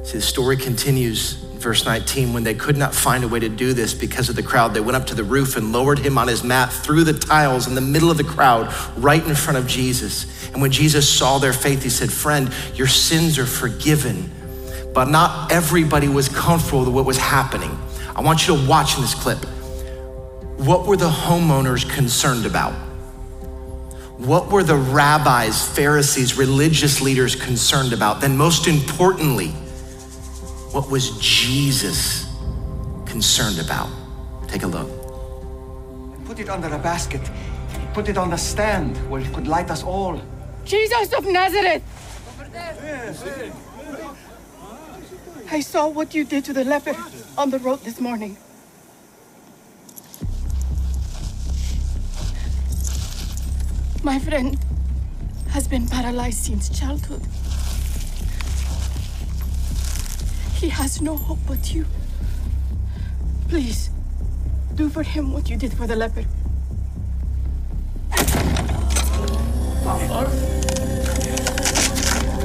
See, 0.03 0.17
the 0.17 0.21
story 0.21 0.57
continues 0.57 1.43
in 1.51 1.59
verse 1.59 1.85
19. 1.85 2.33
When 2.33 2.43
they 2.43 2.55
could 2.55 2.77
not 2.77 2.95
find 2.95 3.23
a 3.23 3.27
way 3.27 3.39
to 3.39 3.47
do 3.47 3.73
this 3.73 3.93
because 3.93 4.27
of 4.29 4.35
the 4.35 4.41
crowd, 4.41 4.73
they 4.73 4.79
went 4.79 4.95
up 4.95 5.05
to 5.07 5.13
the 5.13 5.23
roof 5.23 5.55
and 5.55 5.71
lowered 5.71 5.99
him 5.99 6.17
on 6.17 6.27
his 6.27 6.43
mat 6.43 6.73
through 6.73 7.03
the 7.03 7.13
tiles 7.13 7.67
in 7.67 7.75
the 7.75 7.81
middle 7.81 8.09
of 8.09 8.17
the 8.17 8.23
crowd, 8.23 8.73
right 8.97 9.23
in 9.23 9.35
front 9.35 9.59
of 9.59 9.67
Jesus. 9.67 10.49
And 10.49 10.63
when 10.63 10.71
Jesus 10.71 11.07
saw 11.07 11.37
their 11.37 11.53
faith, 11.53 11.83
he 11.83 11.89
said, 11.89 12.11
Friend, 12.11 12.51
your 12.73 12.87
sins 12.87 13.37
are 13.37 13.45
forgiven. 13.45 14.31
But 14.95 15.09
not 15.09 15.51
everybody 15.51 16.07
was 16.07 16.27
comfortable 16.27 16.85
with 16.85 16.89
what 16.89 17.05
was 17.05 17.19
happening. 17.19 17.77
I 18.15 18.21
want 18.21 18.47
you 18.47 18.57
to 18.57 18.67
watch 18.67 18.95
in 18.95 19.03
this 19.03 19.13
clip. 19.13 19.45
What 20.57 20.87
were 20.87 20.97
the 20.97 21.09
homeowners 21.09 21.87
concerned 21.87 22.47
about? 22.47 22.73
What 24.17 24.51
were 24.51 24.63
the 24.63 24.75
rabbis, 24.75 25.63
Pharisees, 25.63 26.35
religious 26.35 26.99
leaders 26.99 27.35
concerned 27.35 27.93
about? 27.93 28.21
Then, 28.21 28.35
most 28.35 28.67
importantly, 28.67 29.49
what 30.73 30.89
was 30.89 31.15
Jesus 31.19 32.25
concerned 33.05 33.59
about? 33.59 33.89
Take 34.47 34.63
a 34.63 34.67
look. 34.67 34.89
Put 36.25 36.39
it 36.39 36.49
under 36.49 36.73
a 36.73 36.79
basket. 36.79 37.21
Put 37.93 38.09
it 38.09 38.17
on 38.17 38.31
the 38.31 38.37
stand 38.37 38.97
where 39.11 39.21
it 39.21 39.31
could 39.33 39.47
light 39.47 39.69
us 39.69 39.83
all. 39.83 40.19
Jesus 40.65 41.13
of 41.13 41.25
Nazareth! 41.27 41.83
I 45.51 45.59
saw 45.59 45.87
what 45.87 46.15
you 46.15 46.25
did 46.25 46.43
to 46.45 46.53
the 46.53 46.63
leper 46.63 46.95
on 47.37 47.51
the 47.51 47.59
road 47.59 47.81
this 47.81 48.01
morning. 48.01 48.37
My 54.07 54.19
friend 54.19 54.57
has 55.49 55.67
been 55.67 55.85
paralyzed 55.85 56.37
since 56.37 56.69
childhood. 56.69 57.21
He 60.55 60.69
has 60.69 61.01
no 61.01 61.17
hope 61.17 61.39
but 61.45 61.73
you. 61.75 61.85
Please, 63.49 63.89
do 64.75 64.87
for 64.87 65.03
him 65.03 65.33
what 65.33 65.49
you 65.49 65.57
did 65.57 65.73
for 65.73 65.87
the 65.87 65.97
leper. 65.97 66.23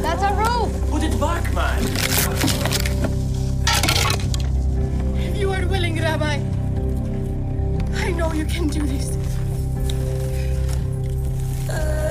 That's 0.03 0.22
a 0.25 0.35
roof! 0.35 0.90
Put 0.90 1.05
it 1.05 1.20
back, 1.20 1.55
man. 1.55 1.85
If 5.16 5.37
you 5.37 5.53
are 5.53 5.64
willing, 5.68 6.01
Rabbi, 6.03 6.40
I 8.05 8.11
know 8.11 8.33
you 8.33 8.46
can 8.46 8.66
do 8.66 8.85
this. 8.85 9.22
Down. 11.66 12.02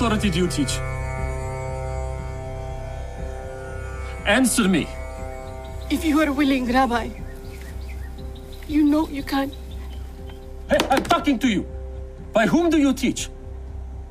Authority 0.00 0.30
do 0.30 0.38
you 0.38 0.48
teach? 0.48 0.78
Answer 4.24 4.66
me. 4.66 4.88
If 5.90 6.06
you 6.06 6.18
are 6.22 6.32
willing, 6.32 6.72
Rabbi, 6.72 7.10
you 8.66 8.84
know 8.84 9.06
you 9.08 9.22
can. 9.22 9.52
Hey, 10.70 10.78
I'm 10.90 11.02
talking 11.02 11.38
to 11.40 11.48
you. 11.48 11.66
By 12.32 12.46
whom 12.46 12.70
do 12.70 12.78
you 12.78 12.94
teach? 12.94 13.28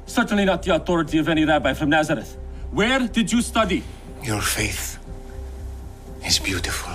Certainly 0.05 0.45
not 0.45 0.61
the 0.61 0.75
authority 0.75 1.17
of 1.17 1.27
any 1.27 1.43
rabbi 1.43 1.73
from 1.73 1.89
Nazareth. 1.89 2.37
Where 2.69 3.07
did 3.07 3.31
you 3.31 3.41
study? 3.41 3.81
Your 4.21 4.41
faith 4.41 4.99
is 6.23 6.37
beautiful. 6.37 6.93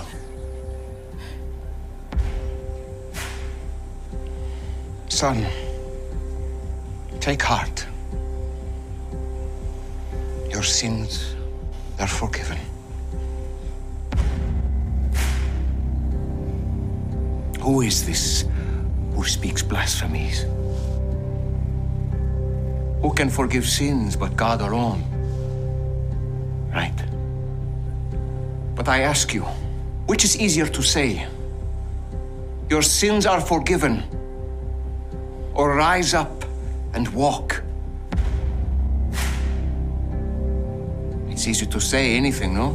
Son, 5.08 5.44
take 7.18 7.42
heart. 7.42 7.86
Sins 10.74 11.36
are 12.00 12.08
forgiven. 12.08 12.58
Who 17.60 17.82
is 17.82 18.04
this 18.04 18.44
who 19.14 19.24
speaks 19.24 19.62
blasphemies? 19.62 20.42
Who 23.02 23.12
can 23.14 23.30
forgive 23.30 23.68
sins 23.68 24.16
but 24.16 24.34
God 24.34 24.60
alone? 24.62 25.04
Right. 26.74 27.00
But 28.74 28.88
I 28.88 29.02
ask 29.02 29.32
you, 29.32 29.42
which 30.06 30.24
is 30.24 30.36
easier 30.36 30.66
to 30.66 30.82
say? 30.82 31.24
Your 32.68 32.82
sins 32.82 33.26
are 33.26 33.40
forgiven, 33.40 34.02
or 35.54 35.76
rise 35.76 36.14
up 36.14 36.44
and 36.94 37.06
walk? 37.14 37.63
It's 41.44 41.60
easy 41.60 41.66
to 41.72 41.78
say 41.78 42.16
anything, 42.16 42.54
no? 42.54 42.70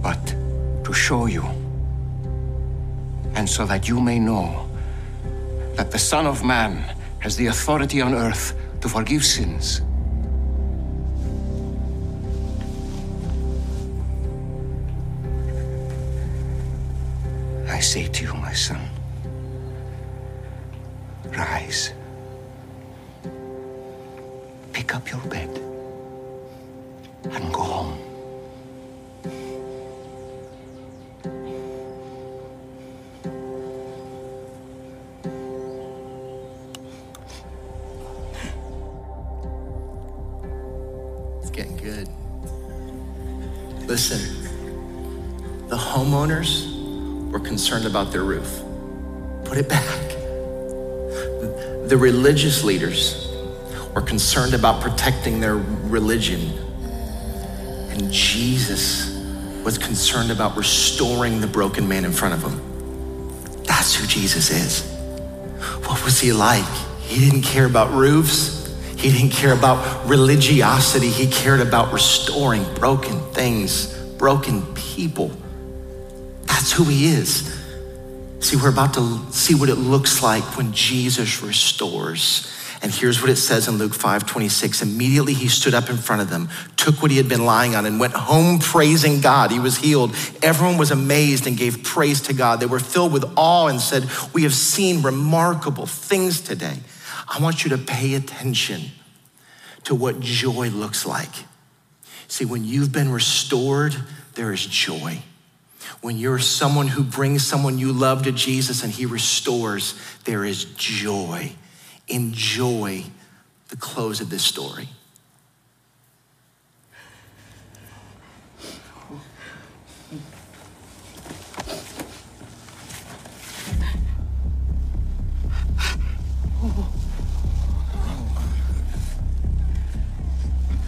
But 0.00 0.24
to 0.84 0.92
show 0.94 1.26
you, 1.26 1.44
and 3.34 3.46
so 3.46 3.66
that 3.66 3.88
you 3.90 4.00
may 4.00 4.18
know 4.18 4.66
that 5.76 5.90
the 5.90 5.98
Son 5.98 6.24
of 6.24 6.42
Man 6.42 6.82
has 7.18 7.36
the 7.36 7.48
authority 7.48 8.00
on 8.00 8.14
earth 8.14 8.56
to 8.80 8.88
forgive 8.88 9.22
sins. 9.22 9.82
Their 48.16 48.24
roof. 48.24 48.62
Put 49.44 49.58
it 49.58 49.68
back. 49.68 49.84
The 51.86 51.98
religious 51.98 52.64
leaders 52.64 53.30
were 53.94 54.00
concerned 54.00 54.54
about 54.54 54.80
protecting 54.80 55.38
their 55.38 55.56
religion. 55.56 56.40
And 57.90 58.10
Jesus 58.10 59.14
was 59.62 59.76
concerned 59.76 60.30
about 60.30 60.56
restoring 60.56 61.42
the 61.42 61.46
broken 61.46 61.86
man 61.86 62.06
in 62.06 62.12
front 62.12 62.32
of 62.32 62.42
him. 62.42 63.62
That's 63.64 63.94
who 63.94 64.06
Jesus 64.06 64.50
is. 64.50 64.90
What 65.84 66.02
was 66.02 66.18
he 66.18 66.32
like? 66.32 66.64
He 67.00 67.20
didn't 67.20 67.42
care 67.42 67.66
about 67.66 67.92
roofs. 67.92 68.74
He 68.96 69.12
didn't 69.12 69.32
care 69.32 69.52
about 69.52 70.08
religiosity. 70.08 71.10
He 71.10 71.26
cared 71.26 71.60
about 71.60 71.92
restoring 71.92 72.64
broken 72.76 73.20
things, 73.34 73.94
broken 74.16 74.62
people. 74.74 75.30
That's 76.46 76.72
who 76.72 76.84
he 76.84 77.08
is. 77.08 77.65
See, 78.46 78.54
we're 78.54 78.68
about 78.68 78.94
to 78.94 79.18
see 79.32 79.56
what 79.56 79.68
it 79.68 79.74
looks 79.74 80.22
like 80.22 80.56
when 80.56 80.72
Jesus 80.72 81.42
restores. 81.42 82.48
And 82.80 82.94
here's 82.94 83.20
what 83.20 83.28
it 83.28 83.34
says 83.34 83.66
in 83.66 83.76
Luke 83.76 83.92
5 83.92 84.24
26. 84.24 84.82
Immediately 84.82 85.34
he 85.34 85.48
stood 85.48 85.74
up 85.74 85.90
in 85.90 85.96
front 85.96 86.22
of 86.22 86.30
them, 86.30 86.48
took 86.76 87.02
what 87.02 87.10
he 87.10 87.16
had 87.16 87.28
been 87.28 87.44
lying 87.44 87.74
on, 87.74 87.86
and 87.86 87.98
went 87.98 88.12
home 88.12 88.60
praising 88.60 89.20
God. 89.20 89.50
He 89.50 89.58
was 89.58 89.78
healed. 89.78 90.14
Everyone 90.44 90.78
was 90.78 90.92
amazed 90.92 91.48
and 91.48 91.56
gave 91.56 91.82
praise 91.82 92.20
to 92.20 92.34
God. 92.34 92.60
They 92.60 92.66
were 92.66 92.78
filled 92.78 93.12
with 93.12 93.24
awe 93.34 93.66
and 93.66 93.80
said, 93.80 94.08
We 94.32 94.44
have 94.44 94.54
seen 94.54 95.02
remarkable 95.02 95.86
things 95.86 96.40
today. 96.40 96.78
I 97.26 97.42
want 97.42 97.64
you 97.64 97.70
to 97.70 97.78
pay 97.78 98.14
attention 98.14 98.92
to 99.82 99.96
what 99.96 100.20
joy 100.20 100.68
looks 100.68 101.04
like. 101.04 101.34
See, 102.28 102.44
when 102.44 102.64
you've 102.64 102.92
been 102.92 103.10
restored, 103.10 103.96
there 104.34 104.52
is 104.52 104.64
joy. 104.64 105.20
When 106.00 106.16
you're 106.18 106.38
someone 106.38 106.88
who 106.88 107.02
brings 107.02 107.46
someone 107.46 107.78
you 107.78 107.92
love 107.92 108.24
to 108.24 108.32
Jesus 108.32 108.82
and 108.82 108.92
he 108.92 109.06
restores, 109.06 109.94
there 110.24 110.44
is 110.44 110.64
joy. 110.64 111.52
Enjoy 112.08 113.04
the 113.68 113.76
close 113.76 114.20
of 114.20 114.30
this 114.30 114.44
story. 114.44 114.88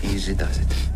Easy 0.02 0.34
does 0.34 0.58
it. 0.58 0.87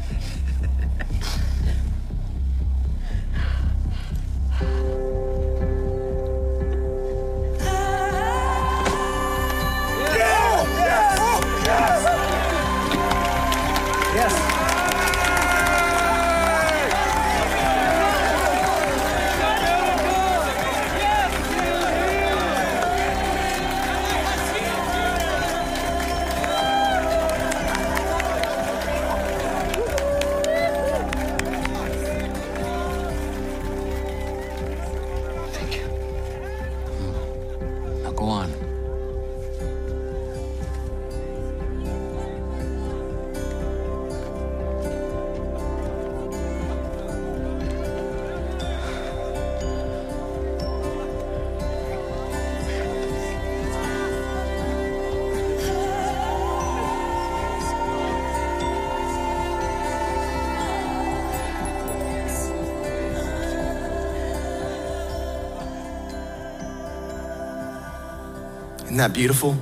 That 69.03 69.13
beautiful? 69.13 69.57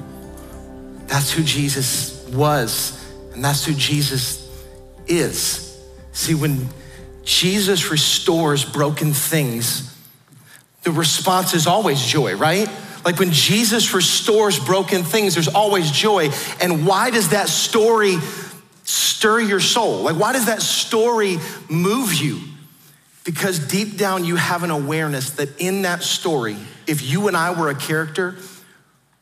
That's 1.06 1.32
who 1.32 1.42
Jesus 1.42 2.28
was, 2.28 3.02
and 3.32 3.42
that's 3.42 3.64
who 3.64 3.72
Jesus 3.72 4.46
is. 5.06 5.78
See, 6.12 6.34
when 6.34 6.68
Jesus 7.24 7.90
restores 7.90 8.66
broken 8.66 9.14
things, 9.14 9.96
the 10.82 10.92
response 10.92 11.54
is 11.54 11.66
always 11.66 12.02
joy, 12.02 12.36
right? 12.36 12.68
Like 13.02 13.18
when 13.18 13.30
Jesus 13.30 13.94
restores 13.94 14.58
broken 14.58 15.04
things, 15.04 15.34
there's 15.34 15.48
always 15.48 15.90
joy. 15.90 16.28
And 16.60 16.86
why 16.86 17.08
does 17.08 17.30
that 17.30 17.48
story 17.48 18.16
stir 18.84 19.40
your 19.40 19.60
soul? 19.60 20.02
Like, 20.02 20.16
why 20.16 20.34
does 20.34 20.46
that 20.46 20.60
story 20.60 21.38
move 21.70 22.12
you? 22.12 22.40
Because 23.24 23.58
deep 23.58 23.96
down, 23.96 24.26
you 24.26 24.36
have 24.36 24.64
an 24.64 24.70
awareness 24.70 25.30
that 25.32 25.58
in 25.58 25.82
that 25.82 26.02
story, 26.02 26.58
if 26.86 27.00
you 27.00 27.28
and 27.28 27.36
I 27.36 27.58
were 27.58 27.70
a 27.70 27.74
character, 27.74 28.36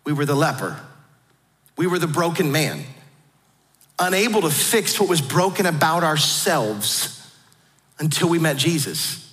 we 0.09 0.15
were 0.15 0.25
the 0.25 0.35
leper, 0.35 0.75
we 1.77 1.87
were 1.87 1.99
the 1.99 2.07
broken 2.07 2.51
man, 2.51 2.83
unable 3.99 4.41
to 4.41 4.49
fix 4.49 4.99
what 4.99 5.07
was 5.07 5.21
broken 5.21 5.67
about 5.67 6.03
ourselves 6.03 7.31
until 7.99 8.27
we 8.27 8.39
met 8.39 8.57
Jesus. 8.57 9.31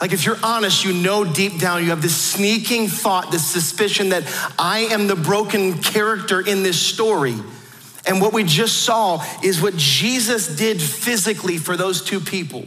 Like, 0.00 0.12
if 0.12 0.24
you're 0.24 0.38
honest, 0.40 0.84
you 0.84 0.92
know 0.92 1.24
deep 1.24 1.58
down 1.58 1.82
you 1.82 1.90
have 1.90 2.00
this 2.00 2.16
sneaking 2.16 2.86
thought, 2.86 3.32
this 3.32 3.44
suspicion 3.44 4.10
that 4.10 4.22
I 4.56 4.86
am 4.92 5.08
the 5.08 5.16
broken 5.16 5.82
character 5.82 6.40
in 6.40 6.62
this 6.62 6.80
story. 6.80 7.34
And 8.06 8.20
what 8.20 8.32
we 8.32 8.44
just 8.44 8.84
saw 8.84 9.20
is 9.42 9.60
what 9.60 9.76
Jesus 9.76 10.54
did 10.54 10.80
physically 10.80 11.58
for 11.58 11.76
those 11.76 12.04
two 12.04 12.20
people, 12.20 12.66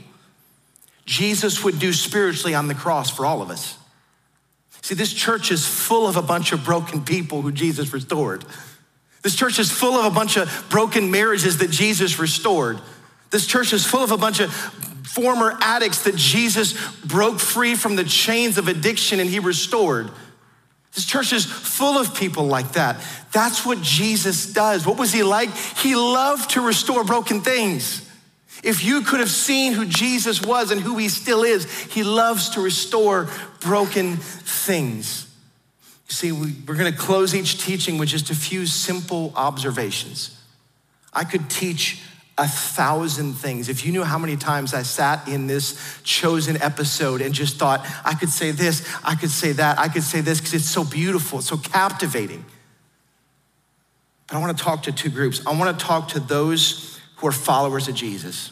Jesus 1.06 1.63
would 1.63 1.80
do 1.80 1.93
spiritually 1.93 2.56
on 2.56 2.67
the 2.67 2.75
cross 2.75 3.10
for 3.10 3.25
all 3.25 3.41
of 3.41 3.49
us. 3.49 3.78
See, 4.86 4.93
this 4.93 5.12
church 5.12 5.50
is 5.50 5.65
full 5.65 6.08
of 6.08 6.15
a 6.15 6.21
bunch 6.21 6.52
of 6.52 6.63
broken 6.63 7.04
people 7.04 7.41
who 7.41 7.52
Jesus 7.52 7.91
restored. 7.91 8.45
This 9.24 9.36
church 9.36 9.58
is 9.58 9.71
full 9.71 9.95
of 9.95 10.06
a 10.06 10.12
bunch 10.12 10.38
of 10.38 10.67
broken 10.69 11.10
marriages 11.10 11.58
that 11.58 11.71
Jesus 11.71 12.19
restored. 12.19 12.80
This 13.32 13.48
church 13.48 13.74
is 13.74 13.84
full 13.84 14.04
of 14.04 14.12
a 14.12 14.17
bunch 14.17 14.41
of 14.41 14.54
former 14.54 15.58
addicts 15.60 16.04
that 16.04 16.15
Jesus 16.15 16.76
broke 16.98 17.39
free 17.39 17.74
from 17.74 17.95
the 17.95 18.04
chains 18.04 18.60
of 18.60 18.67
addiction 18.67 19.19
and 19.19 19.28
he 19.28 19.39
restored. 19.39 20.12
This 20.93 21.06
church 21.06 21.34
is 21.34 21.45
full 21.45 21.98
of 21.98 22.13
people 22.13 22.45
like 22.45 22.74
that. 22.74 23.04
That's 23.32 23.65
what 23.65 23.82
Jesus 23.82 24.54
does. 24.54 24.86
What 24.86 25.00
was 25.00 25.12
he 25.12 25.24
like? 25.24 25.50
He 25.78 25.95
loved 25.95 26.52
to 26.52 26.62
restore 26.62 27.04
broken 27.04 27.41
things. 27.41 28.05
If 28.65 28.84
you 28.84 29.01
could 29.01 29.19
have 29.19 29.30
seen 29.30 29.73
who 29.73 29.86
Jesus 29.86 30.41
was 30.41 30.71
and 30.71 30.82
who 30.82 30.97
he 30.97 31.08
still 31.08 31.43
is, 31.43 31.71
he 31.84 32.04
loves 32.04 32.49
to 32.49 32.62
restore 32.62 33.30
broken 33.60 34.17
things. 34.17 35.32
You 36.10 36.13
see, 36.13 36.32
we, 36.32 36.47
are 36.67 36.75
going 36.75 36.91
to 36.91 36.97
close 36.97 37.36
each 37.36 37.63
teaching 37.63 37.99
with 37.99 38.10
just 38.10 38.32
a 38.32 38.36
few 38.36 38.65
simple 38.65 39.32
observations. 39.36 40.41
I 41.13 41.25
could 41.25 41.47
teach 41.47 42.01
a 42.39 42.47
thousand 42.47 43.34
things. 43.34 43.69
If 43.69 43.86
you 43.86 43.91
knew 43.91 44.04
how 44.04 44.17
many 44.17 44.36
times 44.36 44.73
I 44.73 44.82
sat 44.82 45.28
in 45.28 45.45
this 45.45 46.01
chosen 46.04 46.60
episode 46.60 47.21
and 47.21 47.36
just 47.36 47.58
thought, 47.58 47.86
I 48.04 48.15
could 48.15 48.30
say 48.30 48.49
this, 48.49 48.84
I 49.04 49.13
could 49.13 49.30
say 49.30 49.51
that, 49.51 49.78
I 49.78 49.89
could 49.89 50.04
say 50.04 50.21
this, 50.21 50.39
because 50.39 50.56
it's 50.56 50.69
so 50.69 50.84
beautiful, 50.84 51.38
it's 51.38 51.49
so 51.49 51.58
captivating. 51.58 52.43
But 54.25 54.38
I 54.38 54.39
want 54.39 54.58
to 54.58 54.63
talk 54.63 54.82
to 54.84 54.91
two 54.91 55.12
groups. 55.12 55.45
I 55.45 55.56
want 55.56 55.80
to 55.80 55.86
talk 55.86 56.08
to 56.10 56.19
those 56.19 56.99
who 57.17 57.28
are 57.28 57.32
followers 57.32 57.88
of 57.88 57.93
Jesus. 57.93 58.51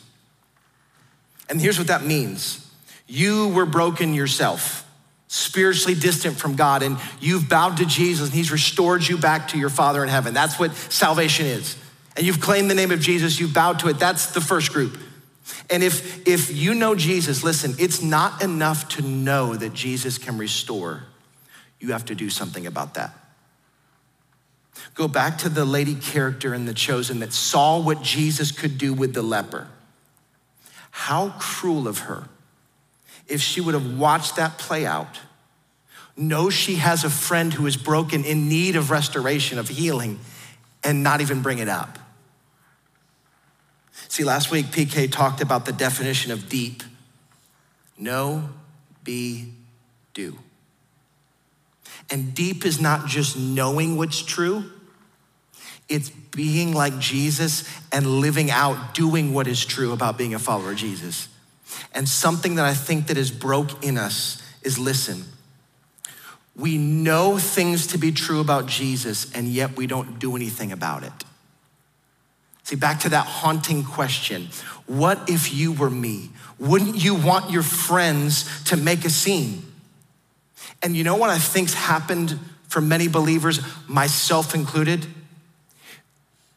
And 1.54 1.62
here's 1.62 1.78
what 1.78 1.88
that 1.88 2.04
means 2.04 2.60
you 3.08 3.50
were 3.50 3.66
broken 3.66 4.14
yourself, 4.14 4.86
spiritually 5.28 5.94
distant 5.96 6.36
from 6.36 6.56
God, 6.56 6.84
and 6.84 6.98
you've 7.22 7.48
bowed 7.48 7.78
to 7.78 7.86
Jesus, 7.86 8.28
and 8.28 8.36
He's 8.36 8.52
restored 8.52 9.08
you 9.08 9.18
back 9.18 9.50
to 9.50 9.58
your 9.58 9.70
Father 9.70 10.04
in 10.04 10.10
heaven. 10.10 10.34
That's 10.34 10.60
what 10.60 10.74
salvation 10.74 11.46
is 11.46 11.78
and 12.16 12.26
you've 12.26 12.40
claimed 12.40 12.70
the 12.70 12.76
name 12.76 12.92
of 12.92 13.00
Jesus, 13.00 13.40
you've 13.40 13.54
bowed 13.54 13.80
to 13.80 13.88
it, 13.88 14.00
that's 14.00 14.28
the 14.34 14.42
first 14.42 14.72
group. 14.72 14.98
And 15.70 15.84
if, 15.84 16.28
if 16.28 16.56
you 16.56 16.74
know 16.74 16.96
Jesus, 16.96 17.44
listen, 17.44 17.76
it's 17.80 18.02
not 18.02 18.44
enough 18.44 18.90
to 18.90 19.02
know 19.02 19.56
that 19.56 19.74
Jesus 19.74 20.18
can 20.18 20.38
restore. 20.38 21.04
You 21.80 21.92
have 21.92 22.06
to 22.06 22.16
do 22.16 22.30
something 22.30 22.66
about 22.66 22.94
that. 22.94 23.12
Go 24.94 25.08
back 25.08 25.40
to 25.40 25.50
the 25.50 25.66
lady 25.66 25.96
character 25.96 26.54
in 26.54 26.66
The 26.66 26.74
Chosen 26.74 27.20
that 27.20 27.34
saw 27.34 27.80
what 27.80 28.02
Jesus 28.02 28.52
could 28.52 28.78
do 28.78 28.94
with 28.94 29.14
the 29.14 29.24
leper. 29.24 29.68
How 30.96 31.34
cruel 31.40 31.88
of 31.88 32.00
her 32.00 32.30
if 33.28 33.42
she 33.42 33.62
would 33.62 33.74
have 33.74 33.98
watched 33.98 34.36
that 34.36 34.58
play 34.58 34.86
out, 34.86 35.20
know 36.16 36.50
she 36.50 36.76
has 36.76 37.04
a 37.04 37.10
friend 37.10 37.54
who 37.54 37.66
is 37.66 37.76
broken 37.78 38.24
in 38.24 38.48
need 38.48 38.76
of 38.76 38.92
restoration, 38.92 39.58
of 39.58 39.68
healing, 39.68 40.20
and 40.84 41.02
not 41.02 41.22
even 41.22 41.42
bring 41.42 41.58
it 41.58 41.70
up. 41.70 41.98
See, 44.10 44.24
last 44.24 44.52
week 44.52 44.68
PK 44.68 45.12
talked 45.12 45.42
about 45.42 45.66
the 45.66 45.72
definition 45.72 46.32
of 46.32 46.50
deep 46.50 46.84
know, 47.98 48.50
be, 49.04 49.54
do. 50.14 50.38
And 52.10 52.34
deep 52.34 52.66
is 52.66 52.82
not 52.82 53.08
just 53.08 53.38
knowing 53.38 53.98
what's 53.98 54.22
true, 54.22 54.66
it's 55.94 56.10
being 56.10 56.74
like 56.74 56.98
Jesus 56.98 57.70
and 57.92 58.08
living 58.20 58.50
out, 58.50 58.96
doing 58.96 59.32
what 59.32 59.46
is 59.46 59.64
true 59.64 59.92
about 59.92 60.18
being 60.18 60.34
a 60.34 60.40
follower 60.40 60.72
of 60.72 60.78
Jesus. 60.78 61.30
And 61.94 62.10
something 62.10 62.56
that 62.56 62.66
I 62.66 62.74
think 62.74 63.08
that 63.08 63.18
is 63.18 63.30
broke 63.30 63.84
in 63.84 64.00
us 64.00 64.42
is 64.64 64.80
listen, 64.80 65.24
we 66.56 66.80
know 66.80 67.38
things 67.38 67.86
to 67.88 68.00
be 68.00 68.12
true 68.12 68.40
about 68.40 68.66
Jesus, 68.66 69.32
and 69.34 69.48
yet 69.48 69.78
we 69.78 69.86
don't 69.86 70.18
do 70.18 70.36
anything 70.36 70.72
about 70.72 71.04
it. 71.04 71.14
See, 72.64 72.76
back 72.76 73.02
to 73.02 73.10
that 73.10 73.28
haunting 73.28 73.84
question 73.84 74.48
what 74.88 75.30
if 75.30 75.54
you 75.54 75.74
were 75.74 75.92
me? 75.92 76.32
Wouldn't 76.58 76.96
you 76.96 77.14
want 77.14 77.52
your 77.52 77.64
friends 77.64 78.64
to 78.64 78.78
make 78.78 79.06
a 79.06 79.10
scene? 79.12 79.62
And 80.82 80.98
you 80.98 81.04
know 81.04 81.18
what 81.18 81.30
I 81.30 81.38
think's 81.38 81.76
happened 81.76 82.40
for 82.68 82.82
many 82.82 83.08
believers, 83.08 83.62
myself 83.88 84.56
included? 84.56 85.06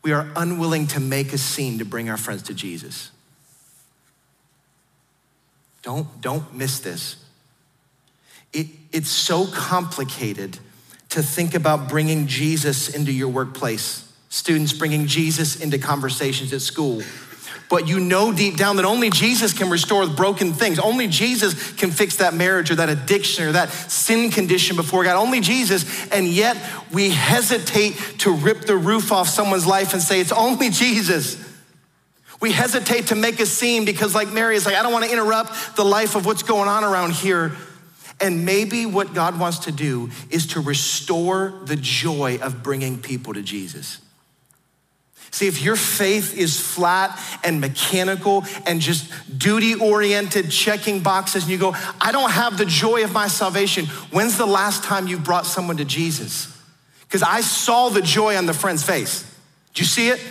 We 0.07 0.13
are 0.13 0.29
unwilling 0.37 0.87
to 0.89 1.01
make 1.01 1.33
a 1.33 1.39
scene 1.39 1.81
to 1.81 1.85
bring 1.85 2.09
our 2.09 2.17
friends 2.17 2.45
to 2.45 2.55
Jesus. 2.55 3.11
Don't, 5.83 6.21
don't 6.21 6.55
miss 6.55 6.79
this. 6.79 7.17
It, 8.53 8.69
it's 8.93 9.11
so 9.11 9.49
complicated 9.49 10.61
to 11.09 11.25
think 11.25 11.57
about 11.57 11.89
bringing 11.89 12.29
Jesus 12.29 12.89
into 12.89 13.11
your 13.11 13.31
workplace 13.31 14.07
students 14.29 14.73
bringing 14.73 15.07
Jesus 15.07 15.61
into 15.61 15.79
conversations 15.79 16.53
at 16.53 16.61
school. 16.61 17.03
But 17.69 17.89
you 17.89 17.99
know 17.99 18.33
deep 18.33 18.57
down 18.57 18.77
that 18.77 18.85
only 18.85 19.11
Jesus 19.11 19.53
can 19.53 19.71
restore 19.71 20.07
broken 20.07 20.53
things. 20.53 20.79
Only 20.79 21.09
Jesus 21.09 21.73
can 21.73 21.91
fix 21.91 22.17
that 22.17 22.33
marriage 22.33 22.71
or 22.71 22.77
that 22.77 22.89
addiction 22.89 23.49
or 23.49 23.53
that 23.53 23.71
sin 23.71 24.31
condition 24.31 24.77
before 24.77 25.03
God. 25.03 25.21
Only 25.21 25.41
Jesus. 25.41 26.09
And 26.11 26.29
yet 26.29 26.57
we 26.93 27.11
hesitate 27.11 27.95
to 28.19 28.33
rip 28.33 28.63
the 28.63 28.77
roof 28.77 29.11
off 29.11 29.29
someone's 29.29 29.67
life 29.67 29.95
and 29.95 30.03
say, 30.03 30.21
it's 30.21 30.33
only 30.33 30.71
Jesus. 30.71 31.45
We 32.41 32.53
hesitate 32.53 33.09
to 33.09 33.15
make 33.15 33.41
a 33.41 33.47
scene 33.47 33.85
because, 33.85 34.15
like 34.15 34.31
Mary, 34.31 34.57
is 34.57 34.67
like, 34.67 34.77
I 34.77 34.83
don't 34.83 34.93
want 34.93 35.07
to 35.07 35.13
interrupt 35.13 35.75
the 35.75 35.85
life 35.85 36.15
of 36.15 36.27
what's 36.27 36.43
going 36.43 36.69
on 36.69 36.85
around 36.85 37.13
here. 37.13 37.57
And 38.21 38.45
maybe 38.45 38.87
what 38.87 39.13
God 39.13 39.41
wants 39.41 39.61
to 39.61 39.73
do 39.73 40.11
is 40.31 40.47
to 40.49 40.61
restore 40.61 41.61
the 41.65 41.77
joy 41.77 42.39
of 42.41 42.63
bringing 42.63 43.01
people 43.01 43.35
to 43.35 43.43
Jesus. 43.43 43.99
See, 45.37 45.49
if 45.49 45.61
your 45.61 45.77
faith 45.77 46.35
is 46.35 46.59
flat 46.59 47.21
and 47.45 47.61
mechanical 47.61 48.47
and 48.65 48.81
just 48.81 49.13
duty 49.39 49.75
oriented, 49.75 50.51
checking 50.51 51.01
boxes, 51.01 51.43
and 51.43 51.53
you 51.53 51.59
go, 51.59 51.75
I 52.01 52.11
don't 52.11 52.31
have 52.31 52.57
the 52.57 52.65
joy 52.65 53.05
of 53.05 53.13
my 53.13 53.29
salvation, 53.29 53.85
when's 54.11 54.39
the 54.39 54.47
last 54.47 54.83
time 54.83 55.07
you 55.07 55.19
brought 55.19 55.45
someone 55.45 55.77
to 55.77 55.85
Jesus? 55.85 56.59
Because 57.03 57.23
I 57.23 57.43
saw 57.43 57.91
the 57.91 58.01
joy 58.01 58.39
on 58.39 58.47
the 58.47 58.55
friend's 58.55 58.83
face. 58.83 59.31
Did 59.75 59.81
you 59.81 59.85
see 59.85 60.09
it? 60.09 60.23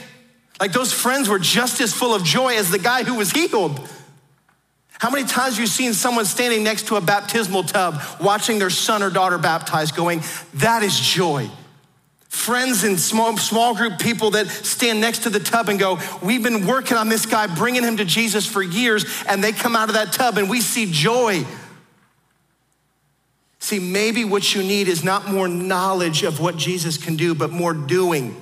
Like 0.60 0.72
those 0.72 0.91
friends 0.91 1.30
were 1.30 1.38
just 1.38 1.80
as 1.82 1.94
full 1.94 2.15
of 2.15 2.24
joy 2.24 2.56
as 2.58 2.72
the 2.72 2.80
guy 2.80 3.04
who 3.04 3.13
was 3.13 3.30
healed. 3.30 3.80
How 4.94 5.12
many 5.12 5.28
times 5.28 5.58
have 5.58 5.60
you 5.60 5.68
seen 5.68 5.94
someone 5.94 6.26
standing 6.26 6.63
next 6.63 6.88
to 6.88 6.96
a 6.96 7.02
baptismal 7.02 7.65
tub 7.65 8.02
watching 8.20 8.58
their 8.58 8.72
son 8.72 9.04
or 9.04 9.12
daughter 9.12 9.38
baptized 9.38 9.96
going, 9.96 10.24
That 10.56 10.82
is 10.82 11.00
joy? 11.00 11.52
Friends 12.36 12.84
and 12.84 13.00
small, 13.00 13.38
small 13.38 13.74
group 13.74 13.98
people 13.98 14.32
that 14.32 14.48
stand 14.48 15.00
next 15.00 15.24
to 15.24 15.30
the 15.30 15.39
tub 15.39 15.69
and 15.69 15.80
go, 15.80 16.00
We've 16.21 16.43
been 16.43 16.67
working 16.67 16.98
on 16.98 17.10
this 17.10 17.26
guy, 17.26 17.48
bringing 17.48 17.84
him 17.84 17.98
to 17.98 18.06
Jesus 18.06 18.45
for 18.45 18.62
years, 18.62 19.06
and 19.28 19.43
they 19.43 19.52
come 19.52 19.76
out 19.76 19.89
of 19.89 19.95
that 19.95 20.12
tub 20.12 20.38
and 20.38 20.50
we 20.50 20.62
see 20.62 20.91
joy. 20.91 21.45
See, 23.60 23.80
maybe 23.80 24.26
what 24.26 24.54
you 24.54 24.62
need 24.62 24.88
is 24.88 25.04
not 25.04 25.28
more 25.28 25.48
knowledge 25.48 26.21
of 26.21 26.39
what 26.39 26.58
Jesus 26.58 26.98
can 26.98 27.15
do, 27.15 27.34
but 27.34 27.50
more 27.50 27.74
doing. 27.74 28.39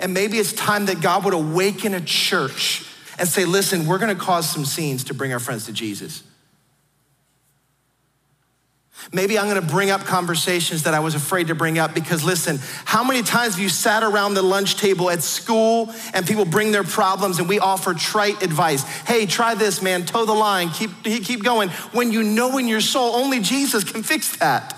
And 0.00 0.12
maybe 0.12 0.38
it's 0.38 0.52
time 0.52 0.86
that 0.86 1.00
God 1.00 1.24
would 1.24 1.34
awaken 1.34 1.94
a 1.94 2.00
church 2.00 2.84
and 3.18 3.28
say, 3.28 3.44
Listen, 3.44 3.86
we're 3.86 3.98
gonna 3.98 4.14
cause 4.14 4.48
some 4.48 4.64
scenes 4.64 5.04
to 5.04 5.14
bring 5.14 5.32
our 5.32 5.38
friends 5.38 5.66
to 5.66 5.72
Jesus. 5.72 6.22
Maybe 9.12 9.38
I'm 9.38 9.48
gonna 9.48 9.62
bring 9.62 9.90
up 9.90 10.02
conversations 10.02 10.82
that 10.82 10.94
I 10.94 11.00
was 11.00 11.14
afraid 11.14 11.48
to 11.48 11.54
bring 11.54 11.78
up 11.78 11.94
because 11.94 12.24
listen, 12.24 12.58
how 12.84 13.02
many 13.02 13.22
times 13.22 13.54
have 13.54 13.62
you 13.62 13.68
sat 13.68 14.02
around 14.02 14.34
the 14.34 14.42
lunch 14.42 14.76
table 14.76 15.10
at 15.10 15.22
school 15.22 15.92
and 16.14 16.26
people 16.26 16.44
bring 16.44 16.72
their 16.72 16.84
problems 16.84 17.38
and 17.38 17.48
we 17.48 17.58
offer 17.58 17.94
trite 17.94 18.42
advice? 18.42 18.82
Hey, 18.82 19.26
try 19.26 19.54
this, 19.54 19.82
man, 19.82 20.04
toe 20.04 20.26
the 20.26 20.34
line, 20.34 20.70
keep, 20.70 20.90
keep 21.02 21.42
going. 21.42 21.70
When 21.92 22.12
you 22.12 22.22
know 22.22 22.58
in 22.58 22.68
your 22.68 22.80
soul, 22.80 23.16
only 23.16 23.40
Jesus 23.40 23.84
can 23.84 24.02
fix 24.02 24.36
that. 24.38 24.77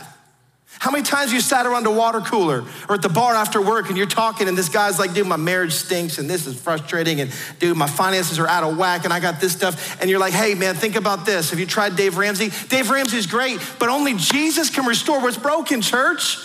How 0.81 0.90
many 0.90 1.05
times 1.05 1.31
you 1.31 1.43
sat 1.43 1.66
around 1.66 1.87
a 1.87 1.90
water 1.90 2.21
cooler 2.21 2.64
or 2.88 2.95
at 2.95 3.03
the 3.03 3.11
bar 3.11 3.35
after 3.35 3.61
work 3.61 3.90
and 3.90 3.99
you're 3.99 4.07
talking 4.07 4.49
and 4.49 4.57
this 4.57 4.71
guy's 4.71 4.99
like, 4.99 5.12
dude, 5.12 5.26
my 5.26 5.37
marriage 5.37 5.74
stinks 5.74 6.16
and 6.16 6.28
this 6.28 6.47
is 6.47 6.59
frustrating 6.59 7.20
and 7.20 7.31
dude, 7.59 7.76
my 7.76 7.87
finances 7.87 8.39
are 8.39 8.49
out 8.49 8.64
of 8.64 8.78
whack 8.78 9.05
and 9.05 9.12
I 9.12 9.20
got 9.20 9.43
this 9.43 9.53
stuff. 9.53 10.01
And 10.01 10.09
you're 10.09 10.18
like, 10.18 10.33
hey 10.33 10.55
man, 10.55 10.74
think 10.74 10.97
about 10.97 11.26
this. 11.26 11.51
Have 11.51 11.59
you 11.59 11.66
tried 11.66 11.97
Dave 11.97 12.16
Ramsey? 12.16 12.49
Dave 12.68 12.89
Ramsey's 12.89 13.26
great, 13.26 13.61
but 13.78 13.91
only 13.91 14.14
Jesus 14.14 14.70
can 14.70 14.87
restore 14.87 15.20
what's 15.20 15.37
broken, 15.37 15.83
church. 15.83 16.39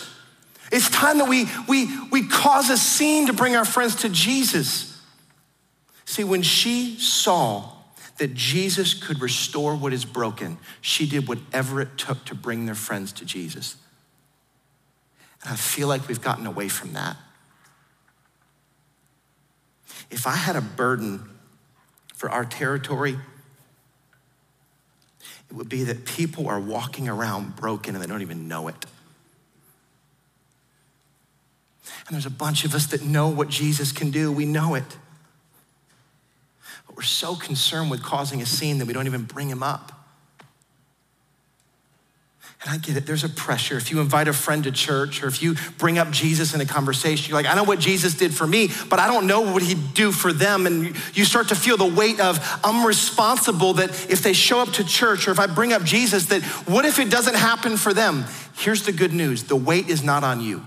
It's 0.70 0.90
time 0.90 1.20
that 1.20 1.30
we, 1.30 1.46
we, 1.70 1.88
we 2.10 2.28
cause 2.28 2.70
a 2.70 2.78
scene 2.78 3.28
to 3.28 3.34
bring 3.34 3.56
our 3.56 3.64
friends 3.64 3.96
to 4.02 4.10
Jesus. 4.10 5.02
See, 6.04 6.26
when 6.26 6.42
she 6.42 7.00
saw 7.00 7.72
that 8.18 8.34
Jesus 8.34 8.94
could 8.94 9.22
restore 9.22 9.78
what 9.78 9.94
is 9.94 10.04
broken, 10.04 10.58
she 10.82 11.08
did 11.08 11.26
whatever 11.30 11.80
it 11.80 11.98
took 11.98 12.26
to 12.26 12.36
bring 12.36 12.66
their 12.66 12.76
friends 12.76 13.14
to 13.14 13.24
Jesus. 13.24 13.78
And 15.46 15.54
I 15.54 15.56
feel 15.56 15.88
like 15.88 16.08
we've 16.08 16.22
gotten 16.22 16.48
away 16.48 16.68
from 16.68 16.94
that. 16.94 17.18
If 20.10 20.26
I 20.26 20.36
had 20.36 20.56
a 20.56 20.62
burden 20.62 21.30
for 22.16 22.30
our 22.30 22.46
territory, 22.46 23.18
it 25.50 25.54
would 25.54 25.70
be 25.70 25.84
that 25.84 26.06
people 26.06 26.48
are 26.48 26.60
walking 26.60 27.08
around 27.08 27.56
broken 27.56 27.94
and 27.94 28.04
they 28.04 28.08
don't 28.08 28.24
even 28.24 28.48
know 28.48 28.68
it. 28.68 28.86
And 32.08 32.14
there's 32.14 32.26
a 32.26 32.32
bunch 32.32 32.66
of 32.66 32.74
us 32.74 32.88
that 32.88 33.04
know 33.04 33.30
what 33.30 33.50
Jesus 33.50 33.92
can 33.92 34.10
do, 34.10 34.32
we 34.32 34.46
know 34.46 34.74
it. 34.76 34.98
But 36.88 36.96
we're 36.96 37.04
so 37.04 37.36
concerned 37.36 37.92
with 37.92 38.04
causing 38.04 38.42
a 38.42 38.46
scene 38.46 38.80
that 38.80 38.86
we 38.86 38.94
don't 38.94 39.06
even 39.08 39.24
bring 39.24 39.50
him 39.50 39.62
up. 39.62 39.92
And 42.66 42.74
I 42.74 42.78
get 42.78 42.98
it, 42.98 43.06
there's 43.06 43.24
a 43.24 43.30
pressure. 43.30 43.78
If 43.78 43.92
you 43.92 44.00
invite 44.00 44.28
a 44.28 44.34
friend 44.34 44.64
to 44.64 44.72
church 44.72 45.22
or 45.22 45.28
if 45.28 45.44
you 45.44 45.54
bring 45.78 46.00
up 46.00 46.10
Jesus 46.10 46.56
in 46.56 46.62
a 46.62 46.66
conversation, 46.66 47.30
you're 47.30 47.38
like, 47.38 47.46
I 47.46 47.54
know 47.54 47.64
what 47.64 47.78
Jesus 47.78 48.16
did 48.16 48.34
for 48.34 48.48
me, 48.48 48.70
but 48.90 48.98
I 49.00 49.06
don't 49.06 49.28
know 49.28 49.42
what 49.42 49.62
he'd 49.62 49.94
do 49.94 50.12
for 50.12 50.34
them. 50.34 50.66
And 50.66 50.96
you 51.14 51.26
start 51.26 51.50
to 51.50 51.56
feel 51.56 51.78
the 51.78 51.86
weight 51.86 52.20
of, 52.20 52.40
I'm 52.64 52.84
responsible 52.84 53.74
that 53.74 53.92
if 54.10 54.24
they 54.24 54.34
show 54.34 54.62
up 54.62 54.70
to 54.74 54.84
church 54.84 55.28
or 55.28 55.32
if 55.32 55.40
I 55.40 55.46
bring 55.46 55.74
up 55.74 55.84
Jesus, 55.84 56.26
that 56.28 56.42
what 56.68 56.86
if 56.86 56.98
it 56.98 57.12
doesn't 57.12 57.36
happen 57.36 57.78
for 57.78 57.94
them? 57.94 58.26
Here's 58.56 58.84
the 58.84 58.92
good 58.92 59.14
news 59.14 59.44
the 59.44 59.56
weight 59.56 59.88
is 59.88 60.04
not 60.04 60.24
on 60.24 60.42
you. 60.42 60.66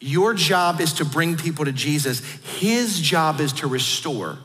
Your 0.00 0.34
job 0.34 0.80
is 0.80 0.94
to 0.94 1.04
bring 1.04 1.36
people 1.36 1.64
to 1.64 1.72
Jesus, 1.72 2.24
his 2.58 3.00
job 3.00 3.38
is 3.38 3.52
to 3.54 3.68
restore. 3.68 4.38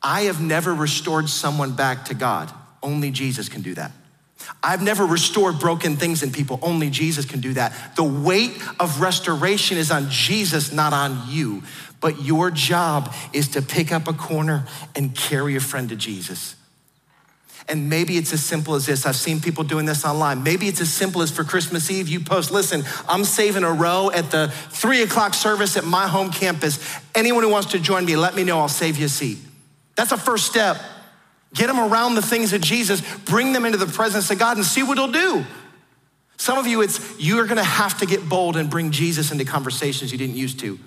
I 0.00 0.22
have 0.22 0.40
never 0.40 0.72
restored 0.72 1.28
someone 1.28 1.74
back 1.74 2.04
to 2.06 2.14
God, 2.14 2.52
only 2.80 3.10
Jesus 3.10 3.48
can 3.48 3.62
do 3.62 3.74
that. 3.74 3.90
I've 4.62 4.82
never 4.82 5.04
restored 5.04 5.58
broken 5.58 5.96
things 5.96 6.22
in 6.22 6.32
people. 6.32 6.58
Only 6.62 6.90
Jesus 6.90 7.24
can 7.24 7.40
do 7.40 7.52
that. 7.54 7.96
The 7.96 8.04
weight 8.04 8.52
of 8.80 9.00
restoration 9.00 9.76
is 9.76 9.90
on 9.90 10.10
Jesus, 10.10 10.72
not 10.72 10.92
on 10.92 11.22
you. 11.28 11.62
But 12.00 12.22
your 12.22 12.50
job 12.50 13.14
is 13.32 13.48
to 13.48 13.62
pick 13.62 13.92
up 13.92 14.08
a 14.08 14.12
corner 14.12 14.66
and 14.94 15.14
carry 15.14 15.56
a 15.56 15.60
friend 15.60 15.88
to 15.88 15.96
Jesus. 15.96 16.56
And 17.66 17.88
maybe 17.88 18.18
it's 18.18 18.32
as 18.32 18.44
simple 18.44 18.74
as 18.74 18.86
this. 18.86 19.06
I've 19.06 19.16
seen 19.16 19.40
people 19.40 19.64
doing 19.64 19.86
this 19.86 20.04
online. 20.04 20.42
Maybe 20.42 20.68
it's 20.68 20.82
as 20.82 20.92
simple 20.92 21.22
as 21.22 21.30
for 21.30 21.44
Christmas 21.44 21.90
Eve, 21.90 22.08
you 22.08 22.20
post, 22.20 22.50
listen, 22.50 22.84
I'm 23.08 23.24
saving 23.24 23.64
a 23.64 23.72
row 23.72 24.10
at 24.10 24.30
the 24.30 24.52
three 24.68 25.02
o'clock 25.02 25.32
service 25.32 25.76
at 25.78 25.84
my 25.84 26.06
home 26.06 26.30
campus. 26.30 26.78
Anyone 27.14 27.42
who 27.42 27.48
wants 27.48 27.72
to 27.72 27.78
join 27.78 28.04
me, 28.04 28.16
let 28.16 28.34
me 28.34 28.44
know. 28.44 28.60
I'll 28.60 28.68
save 28.68 28.98
you 28.98 29.06
a 29.06 29.08
seat. 29.08 29.38
That's 29.96 30.12
a 30.12 30.18
first 30.18 30.46
step. 30.46 30.76
Get 31.54 31.68
them 31.68 31.78
around 31.78 32.16
the 32.16 32.22
things 32.22 32.52
of 32.52 32.60
Jesus, 32.60 33.00
bring 33.24 33.52
them 33.52 33.64
into 33.64 33.78
the 33.78 33.86
presence 33.86 34.30
of 34.30 34.38
God, 34.38 34.56
and 34.56 34.66
see 34.66 34.82
what 34.82 34.98
He'll 34.98 35.10
do. 35.10 35.44
Some 36.36 36.58
of 36.58 36.66
you, 36.66 36.82
it's 36.82 37.18
you're 37.18 37.46
gonna 37.46 37.62
have 37.64 37.98
to 37.98 38.06
get 38.06 38.28
bold 38.28 38.56
and 38.56 38.68
bring 38.68 38.90
Jesus 38.90 39.30
into 39.30 39.44
conversations 39.44 40.12
you 40.12 40.18
didn't 40.18 40.36
used 40.36 40.58
to. 40.60 40.78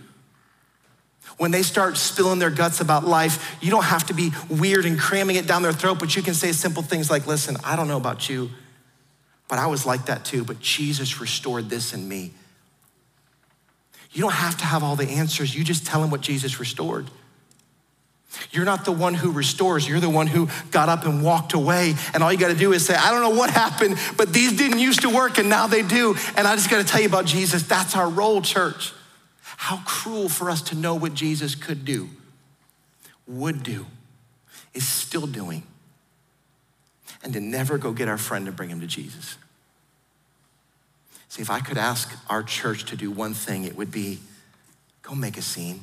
When 1.38 1.52
they 1.52 1.64
start 1.64 1.98
spilling 1.98 2.40
their 2.40 2.50
guts 2.50 2.82
about 2.82 3.06
life, 3.06 3.58
you 3.62 3.70
don't 3.70 3.84
have 3.84 4.08
to 4.08 4.14
be 4.14 4.32
weird 4.50 4.86
and 4.86 5.00
cramming 5.00 5.36
it 5.36 5.48
down 5.48 5.62
their 5.62 5.74
throat, 5.74 6.00
but 6.00 6.16
you 6.16 6.22
can 6.22 6.34
say 6.34 6.52
simple 6.52 6.84
things 6.84 7.10
like, 7.10 7.28
listen, 7.28 7.58
I 7.64 7.76
don't 7.76 7.88
know 7.88 7.98
about 7.98 8.28
you, 8.28 8.50
but 9.48 9.60
I 9.60 9.68
was 9.68 9.86
like 9.86 10.08
that 10.08 10.26
too, 10.26 10.44
but 10.44 10.60
Jesus 10.60 11.22
restored 11.22 11.70
this 11.70 11.94
in 11.94 12.08
me. 12.08 12.32
You 14.12 14.22
don't 14.22 14.34
have 14.34 14.58
to 14.58 14.66
have 14.66 14.84
all 14.84 14.96
the 14.96 15.08
answers, 15.08 15.56
you 15.56 15.64
just 15.64 15.86
tell 15.86 16.02
them 16.02 16.10
what 16.10 16.22
Jesus 16.22 16.60
restored. 16.60 17.08
You're 18.52 18.66
not 18.66 18.86
the 18.86 18.92
one 18.92 19.14
who 19.14 19.32
restores. 19.32 19.88
You're 19.88 20.00
the 20.00 20.10
one 20.10 20.28
who 20.28 20.50
got 20.72 20.90
up 20.90 21.06
and 21.06 21.24
walked 21.24 21.54
away. 21.54 21.96
And 22.14 22.22
all 22.22 22.32
you 22.32 22.38
got 22.38 22.50
to 22.50 22.56
do 22.56 22.74
is 22.74 22.86
say, 22.86 22.96
I 22.96 23.12
don't 23.12 23.22
know 23.22 23.38
what 23.38 23.50
happened, 23.50 23.98
but 24.18 24.34
these 24.34 24.58
didn't 24.58 24.80
used 24.80 25.02
to 25.02 25.10
work 25.10 25.38
and 25.38 25.50
now 25.50 25.68
they 25.68 25.82
do. 25.82 26.16
And 26.36 26.48
I 26.48 26.56
just 26.56 26.70
got 26.70 26.86
to 26.86 26.88
tell 26.88 27.02
you 27.02 27.08
about 27.08 27.26
Jesus. 27.26 27.64
That's 27.64 27.96
our 27.96 28.10
role, 28.10 28.42
church. 28.42 28.94
How 29.42 29.82
cruel 29.86 30.30
for 30.30 30.50
us 30.50 30.62
to 30.64 30.76
know 30.76 30.94
what 30.94 31.14
Jesus 31.14 31.56
could 31.56 31.84
do, 31.84 32.10
would 33.28 33.64
do, 33.64 33.88
is 34.74 34.88
still 34.88 35.26
doing, 35.26 35.64
and 37.24 37.34
to 37.34 37.40
never 37.40 37.78
go 37.78 37.92
get 37.92 38.08
our 38.08 38.20
friend 38.20 38.46
to 38.46 38.52
bring 38.52 38.70
him 38.70 38.82
to 38.82 38.88
Jesus. 38.88 39.38
See, 41.30 41.42
if 41.42 41.50
I 41.50 41.60
could 41.60 41.78
ask 41.78 42.16
our 42.30 42.44
church 42.44 42.86
to 42.86 42.96
do 42.96 43.10
one 43.10 43.34
thing, 43.34 43.64
it 43.64 43.76
would 43.76 43.92
be 43.92 44.20
go 45.02 45.16
make 45.16 45.38
a 45.38 45.42
scene. 45.42 45.82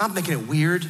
Not 0.00 0.14
making 0.14 0.32
it 0.32 0.48
weird, 0.48 0.86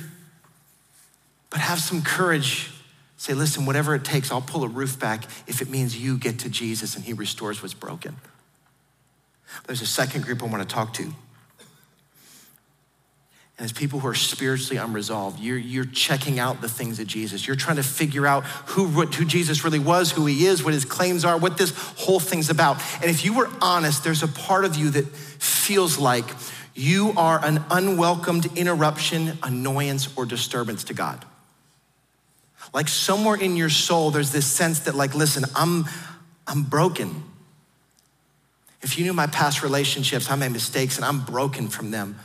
but 1.50 1.60
have 1.60 1.78
some 1.78 2.02
courage. 2.02 2.70
Say, 3.16 3.32
listen, 3.32 3.64
whatever 3.64 3.94
it 3.94 4.04
takes, 4.04 4.30
I'll 4.30 4.42
pull 4.42 4.64
a 4.64 4.68
roof 4.68 4.98
back 4.98 5.24
if 5.46 5.62
it 5.62 5.70
means 5.70 5.96
you 5.96 6.18
get 6.18 6.40
to 6.40 6.50
Jesus 6.50 6.96
and 6.96 7.04
he 7.04 7.12
restores 7.12 7.62
what's 7.62 7.74
broken. 7.74 8.16
There's 9.66 9.80
a 9.80 9.86
second 9.86 10.24
group 10.24 10.42
I 10.42 10.46
want 10.46 10.68
to 10.68 10.74
talk 10.74 10.92
to. 10.94 11.12
And 13.58 13.64
it's 13.64 13.78
people 13.78 14.00
who 14.00 14.08
are 14.08 14.14
spiritually 14.14 14.76
unresolved. 14.76 15.40
You're, 15.40 15.56
you're 15.56 15.86
checking 15.86 16.38
out 16.38 16.60
the 16.60 16.68
things 16.68 17.00
of 17.00 17.06
Jesus. 17.06 17.46
You're 17.46 17.56
trying 17.56 17.76
to 17.76 17.82
figure 17.82 18.26
out 18.26 18.44
who, 18.44 18.86
who 18.86 19.24
Jesus 19.24 19.64
really 19.64 19.78
was, 19.78 20.12
who 20.12 20.26
he 20.26 20.44
is, 20.44 20.62
what 20.62 20.74
his 20.74 20.84
claims 20.84 21.24
are, 21.24 21.38
what 21.38 21.56
this 21.56 21.72
whole 21.96 22.20
thing's 22.20 22.50
about. 22.50 22.82
And 23.00 23.04
if 23.04 23.24
you 23.24 23.32
were 23.32 23.48
honest, 23.62 24.04
there's 24.04 24.22
a 24.22 24.28
part 24.28 24.66
of 24.66 24.76
you 24.76 24.90
that 24.90 25.06
feels 25.06 25.96
like 25.98 26.26
you 26.74 27.14
are 27.16 27.42
an 27.42 27.64
unwelcomed 27.70 28.58
interruption, 28.58 29.38
annoyance, 29.42 30.14
or 30.16 30.26
disturbance 30.26 30.84
to 30.84 30.94
God. 30.94 31.24
Like 32.74 32.88
somewhere 32.88 33.36
in 33.36 33.56
your 33.56 33.70
soul, 33.70 34.10
there's 34.10 34.32
this 34.32 34.46
sense 34.46 34.80
that, 34.80 34.94
like, 34.94 35.14
listen, 35.14 35.44
I'm, 35.54 35.86
I'm 36.46 36.62
broken. 36.62 37.24
If 38.82 38.98
you 38.98 39.04
knew 39.04 39.12
my 39.12 39.26
past 39.26 39.62
relationships, 39.62 40.30
I 40.30 40.36
made 40.36 40.52
mistakes 40.52 40.96
and 40.96 41.04
I'm 41.04 41.24
broken 41.24 41.68
from 41.68 41.90
them. 41.90 42.18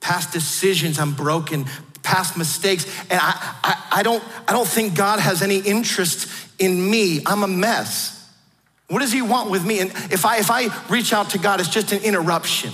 Past 0.00 0.32
decisions, 0.32 0.98
I'm 0.98 1.14
broken. 1.14 1.66
Past 2.02 2.36
mistakes, 2.36 2.86
and 3.10 3.20
I, 3.22 3.56
I, 3.62 3.86
I, 3.92 4.02
don't, 4.02 4.24
I 4.48 4.52
don't 4.52 4.66
think 4.66 4.94
God 4.96 5.20
has 5.20 5.42
any 5.42 5.58
interest 5.58 6.28
in 6.58 6.90
me. 6.90 7.20
I'm 7.26 7.42
a 7.42 7.48
mess. 7.48 8.16
What 8.88 9.00
does 9.00 9.12
He 9.12 9.20
want 9.20 9.50
with 9.50 9.64
me? 9.64 9.80
And 9.80 9.90
if 10.10 10.24
I, 10.24 10.38
if 10.38 10.50
I 10.50 10.68
reach 10.88 11.12
out 11.12 11.30
to 11.30 11.38
God, 11.38 11.60
it's 11.60 11.68
just 11.68 11.92
an 11.92 12.02
interruption, 12.02 12.72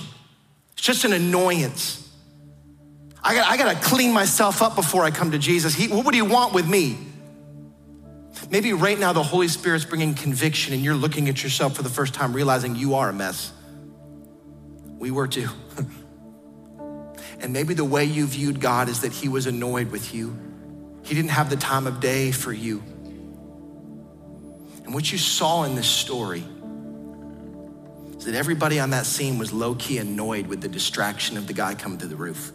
it's 0.73 0.83
just 0.83 1.05
an 1.05 1.13
annoyance. 1.13 2.06
I 3.27 3.35
got, 3.35 3.51
I 3.51 3.57
got 3.57 3.75
to 3.75 3.89
clean 3.89 4.13
myself 4.13 4.63
up 4.63 4.77
before 4.77 5.03
I 5.03 5.11
come 5.11 5.33
to 5.33 5.39
Jesus. 5.39 5.75
He, 5.75 5.89
what 5.89 6.05
would 6.05 6.15
He 6.15 6.23
want 6.23 6.55
with 6.55 6.69
me? 6.69 6.97
Maybe 8.51 8.73
right 8.73 8.97
now 8.97 9.13
the 9.13 9.25
Holy 9.25 9.49
Spirit's 9.49 9.85
bringing 9.85 10.15
conviction 10.15 10.73
and 10.73 10.81
you're 10.81 10.95
looking 10.95 11.29
at 11.29 11.43
yourself 11.43 11.75
for 11.75 11.83
the 11.83 11.91
first 11.91 12.15
time, 12.15 12.33
realizing 12.33 12.77
you 12.77 12.95
are 12.95 13.09
a 13.09 13.13
mess. 13.13 13.53
We 14.97 15.11
were 15.11 15.27
too. 15.27 15.49
and 17.41 17.53
maybe 17.53 17.75
the 17.75 17.85
way 17.85 18.05
you 18.05 18.29
viewed 18.29 18.61
God 18.61 18.89
is 18.89 19.01
that 19.01 19.13
He 19.13 19.29
was 19.29 19.47
annoyed 19.47 19.91
with 19.91 20.15
you, 20.15 20.39
He 21.03 21.17
didn't 21.17 21.33
have 21.33 21.51
the 21.51 21.57
time 21.57 21.89
of 21.89 21.99
day 21.99 22.31
for 22.31 22.53
you. 22.53 22.81
And 24.85 24.95
what 24.95 25.11
you 25.11 25.19
saw 25.19 25.65
in 25.65 25.75
this 25.75 25.89
story 25.89 26.45
is 28.19 28.25
that 28.25 28.37
everybody 28.37 28.79
on 28.79 28.91
that 28.91 29.05
scene 29.05 29.37
was 29.37 29.53
low 29.53 29.75
key 29.75 29.99
annoyed 29.99 30.47
with 30.47 30.61
the 30.61 30.69
distraction 30.69 31.37
of 31.37 31.49
the 31.49 31.55
guy 31.55 31.75
coming 31.75 31.99
to 31.99 32.07
the 32.07 32.15
roof. 32.15 32.53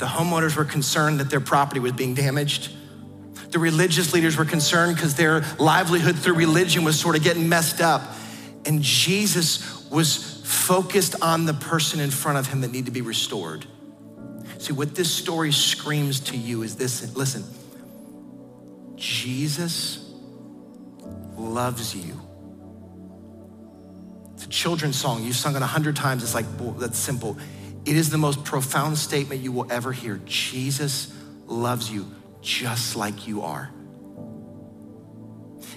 The 0.00 0.06
homeowners 0.06 0.56
were 0.56 0.64
concerned 0.64 1.20
that 1.20 1.28
their 1.28 1.40
property 1.40 1.78
was 1.78 1.92
being 1.92 2.14
damaged. 2.14 2.72
The 3.50 3.58
religious 3.58 4.14
leaders 4.14 4.34
were 4.34 4.46
concerned 4.46 4.96
because 4.96 5.14
their 5.14 5.42
livelihood 5.58 6.16
through 6.16 6.36
religion 6.36 6.84
was 6.84 6.98
sort 6.98 7.16
of 7.16 7.22
getting 7.22 7.50
messed 7.50 7.82
up. 7.82 8.00
And 8.64 8.80
Jesus 8.80 9.90
was 9.90 10.40
focused 10.46 11.16
on 11.20 11.44
the 11.44 11.52
person 11.52 12.00
in 12.00 12.10
front 12.10 12.38
of 12.38 12.46
him 12.46 12.62
that 12.62 12.68
needed 12.72 12.86
to 12.86 12.92
be 12.92 13.02
restored. 13.02 13.66
See, 14.56 14.72
what 14.72 14.94
this 14.94 15.10
story 15.10 15.52
screams 15.52 16.20
to 16.20 16.36
you 16.36 16.62
is 16.62 16.76
this 16.76 17.14
listen, 17.14 17.44
Jesus 18.96 20.10
loves 21.36 21.94
you. 21.94 22.18
It's 24.32 24.46
a 24.46 24.48
children's 24.48 24.98
song. 24.98 25.24
You've 25.24 25.36
sung 25.36 25.56
it 25.56 25.62
a 25.62 25.66
hundred 25.66 25.94
times. 25.94 26.22
It's 26.22 26.34
like, 26.34 26.46
well, 26.58 26.70
that's 26.70 26.96
simple. 26.98 27.36
It 27.84 27.96
is 27.96 28.10
the 28.10 28.18
most 28.18 28.44
profound 28.44 28.98
statement 28.98 29.40
you 29.40 29.52
will 29.52 29.70
ever 29.70 29.92
hear. 29.92 30.20
Jesus 30.24 31.12
loves 31.46 31.90
you 31.90 32.10
just 32.42 32.96
like 32.96 33.26
you 33.26 33.42
are. 33.42 33.70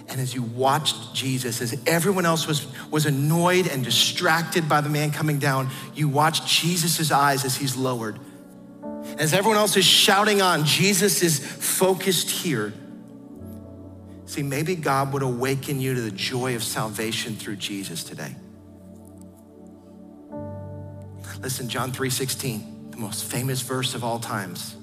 And 0.10 0.20
as 0.20 0.34
you 0.36 0.44
watched 0.44 1.14
Jesus, 1.14 1.62
as 1.62 1.82
everyone 1.88 2.26
else 2.26 2.46
was, 2.46 2.68
was 2.92 3.06
annoyed 3.06 3.68
and 3.68 3.84
distracted 3.84 4.68
by 4.68 4.82
the 4.82 4.90
man 4.90 5.12
coming 5.12 5.40
down, 5.40 5.70
you 5.96 6.08
watched 6.08 6.46
Jesus' 6.46 7.12
eyes 7.12 7.46
as 7.46 7.56
he's 7.56 7.76
lowered. 7.76 8.20
As 9.18 9.34
everyone 9.34 9.58
else 9.58 9.78
is 9.78 9.86
shouting 9.86 10.42
on, 10.42 10.66
Jesus 10.66 11.24
is 11.24 11.40
focused 11.40 12.30
here. 12.30 12.74
See, 14.26 14.44
maybe 14.44 14.76
God 14.76 15.14
would 15.14 15.22
awaken 15.22 15.80
you 15.80 15.94
to 15.96 16.02
the 16.02 16.12
joy 16.12 16.56
of 16.56 16.64
salvation 16.64 17.36
through 17.36 17.58
Jesus 17.58 18.04
today. 18.04 18.36
Listen, 21.44 21.68
John 21.68 21.92
3:16, 21.92 22.92
the 22.92 22.98
most 22.98 23.26
famous 23.26 23.60
verse 23.60 23.96
of 23.96 24.04
all 24.04 24.18
times. 24.18 24.76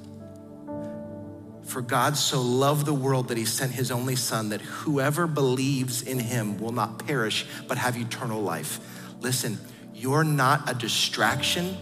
For 1.65 1.81
God 1.81 2.19
so 2.19 2.43
loved 2.43 2.85
the 2.85 2.93
world 2.93 3.29
that 3.29 3.39
he 3.39 3.47
sent 3.47 3.73
his 3.73 3.91
only 3.91 4.15
son 4.15 4.51
that 4.51 4.61
whoever 4.61 5.27
believes 5.27 6.03
in 6.03 6.19
him 6.19 6.59
will 6.59 6.73
not 6.73 7.07
perish 7.07 7.47
but 7.67 7.79
have 7.79 7.97
eternal 7.97 8.43
life. 8.43 8.79
Listen, 9.21 9.59
you're 9.95 10.25
not 10.25 10.69
a 10.69 10.75
distraction. 10.75 11.79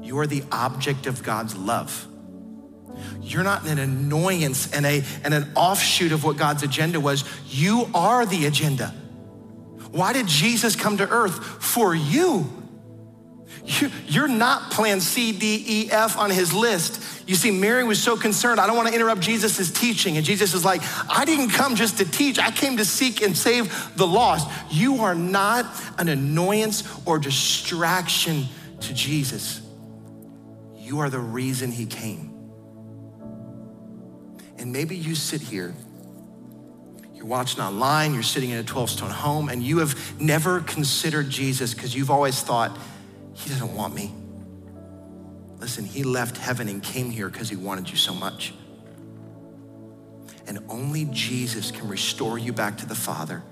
You're 0.00 0.26
the 0.26 0.44
object 0.50 1.06
of 1.06 1.22
God's 1.22 1.54
love. 1.54 2.06
You're 3.20 3.42
not 3.42 3.66
an 3.66 3.78
annoyance 3.78 4.72
and, 4.72 4.86
a, 4.86 5.02
and 5.22 5.34
an 5.34 5.50
offshoot 5.54 6.12
of 6.12 6.24
what 6.24 6.38
God's 6.38 6.62
agenda 6.62 6.98
was. 6.98 7.24
You 7.50 7.90
are 7.92 8.24
the 8.24 8.46
agenda. 8.46 8.94
Why 9.90 10.14
did 10.14 10.28
Jesus 10.28 10.76
come 10.76 10.96
to 10.96 11.08
earth? 11.10 11.34
For 11.62 11.94
you. 11.94 12.65
You're 14.06 14.28
not 14.28 14.70
plan 14.70 15.00
C, 15.00 15.32
D, 15.32 15.64
E, 15.66 15.90
F 15.90 16.16
on 16.16 16.30
his 16.30 16.52
list. 16.52 17.02
You 17.28 17.34
see, 17.34 17.50
Mary 17.50 17.82
was 17.82 18.00
so 18.00 18.16
concerned. 18.16 18.60
I 18.60 18.66
don't 18.66 18.76
want 18.76 18.88
to 18.88 18.94
interrupt 18.94 19.20
Jesus' 19.20 19.70
teaching. 19.72 20.16
And 20.16 20.24
Jesus 20.24 20.54
is 20.54 20.64
like, 20.64 20.82
I 21.10 21.24
didn't 21.24 21.50
come 21.50 21.74
just 21.74 21.98
to 21.98 22.04
teach, 22.04 22.38
I 22.38 22.52
came 22.52 22.76
to 22.76 22.84
seek 22.84 23.22
and 23.22 23.36
save 23.36 23.96
the 23.96 24.06
lost. 24.06 24.48
You 24.70 25.00
are 25.02 25.14
not 25.14 25.66
an 25.98 26.08
annoyance 26.08 26.84
or 27.04 27.18
distraction 27.18 28.44
to 28.80 28.94
Jesus. 28.94 29.60
You 30.76 31.00
are 31.00 31.10
the 31.10 31.18
reason 31.18 31.72
he 31.72 31.86
came. 31.86 32.32
And 34.58 34.72
maybe 34.72 34.96
you 34.96 35.16
sit 35.16 35.40
here, 35.40 35.74
you're 37.12 37.26
watching 37.26 37.60
online, 37.60 38.14
you're 38.14 38.22
sitting 38.22 38.50
in 38.50 38.58
a 38.58 38.64
12 38.64 38.90
stone 38.90 39.10
home, 39.10 39.48
and 39.48 39.62
you 39.62 39.78
have 39.78 40.20
never 40.20 40.60
considered 40.60 41.28
Jesus 41.28 41.74
because 41.74 41.94
you've 41.94 42.10
always 42.10 42.40
thought, 42.40 42.78
he 43.36 43.50
doesn't 43.50 43.74
want 43.74 43.94
me. 43.94 44.12
Listen, 45.58 45.84
he 45.84 46.02
left 46.02 46.36
heaven 46.36 46.68
and 46.68 46.82
came 46.82 47.10
here 47.10 47.28
because 47.28 47.48
he 47.48 47.56
wanted 47.56 47.88
you 47.90 47.96
so 47.96 48.14
much. 48.14 48.54
And 50.46 50.58
only 50.68 51.06
Jesus 51.06 51.70
can 51.70 51.88
restore 51.88 52.38
you 52.38 52.52
back 52.52 52.78
to 52.78 52.86
the 52.86 52.94
Father. 52.94 53.42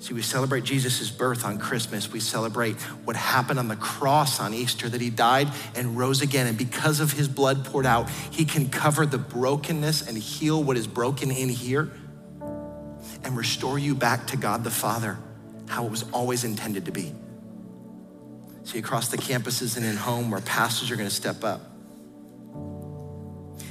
See, 0.00 0.14
we 0.14 0.22
celebrate 0.22 0.62
Jesus' 0.62 1.10
birth 1.10 1.44
on 1.44 1.58
Christmas. 1.58 2.10
We 2.10 2.20
celebrate 2.20 2.76
what 3.04 3.16
happened 3.16 3.58
on 3.58 3.66
the 3.68 3.76
cross 3.76 4.38
on 4.38 4.54
Easter, 4.54 4.88
that 4.88 5.00
he 5.00 5.10
died 5.10 5.48
and 5.74 5.98
rose 5.98 6.22
again. 6.22 6.46
And 6.46 6.56
because 6.56 7.00
of 7.00 7.12
his 7.12 7.26
blood 7.26 7.64
poured 7.64 7.84
out, 7.84 8.08
he 8.30 8.44
can 8.44 8.70
cover 8.70 9.06
the 9.06 9.18
brokenness 9.18 10.06
and 10.08 10.16
heal 10.16 10.62
what 10.62 10.76
is 10.76 10.86
broken 10.86 11.30
in 11.30 11.48
here 11.48 11.90
and 13.24 13.36
restore 13.36 13.78
you 13.78 13.94
back 13.94 14.28
to 14.28 14.36
God 14.36 14.62
the 14.62 14.70
Father, 14.70 15.18
how 15.66 15.84
it 15.84 15.90
was 15.90 16.04
always 16.12 16.44
intended 16.44 16.84
to 16.84 16.92
be. 16.92 17.12
See, 18.68 18.78
across 18.78 19.08
the 19.08 19.16
campuses 19.16 19.78
and 19.78 19.86
in 19.86 19.96
home 19.96 20.30
where 20.30 20.42
pastors 20.42 20.90
are 20.90 20.96
going 20.96 21.08
to 21.08 21.14
step 21.14 21.42
up. 21.42 21.62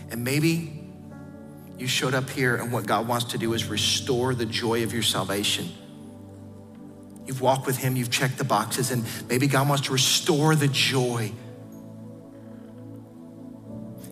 And 0.10 0.24
maybe 0.24 0.89
you 1.78 1.86
showed 1.86 2.16
up 2.16 2.28
here 2.32 2.56
and 2.56 2.72
what 2.72 2.88
God 2.88 3.08
wants 3.08 3.26
to 3.26 3.38
do 3.38 3.54
is 3.54 3.66
restore 3.66 4.34
the 4.34 4.48
joy 4.48 4.82
of 4.82 4.93
your 4.93 5.04
salvation. 5.04 5.70
You've 7.28 7.41
walked 7.41 7.68
with 7.68 7.78
Him, 7.78 7.95
you've 7.95 8.10
checked 8.10 8.39
the 8.39 8.43
boxes, 8.43 8.89
and 8.89 9.06
maybe 9.30 9.45
God 9.45 9.70
wants 9.70 9.86
to 9.86 9.93
restore 9.93 10.56
the 10.56 10.68
joy. 10.68 11.32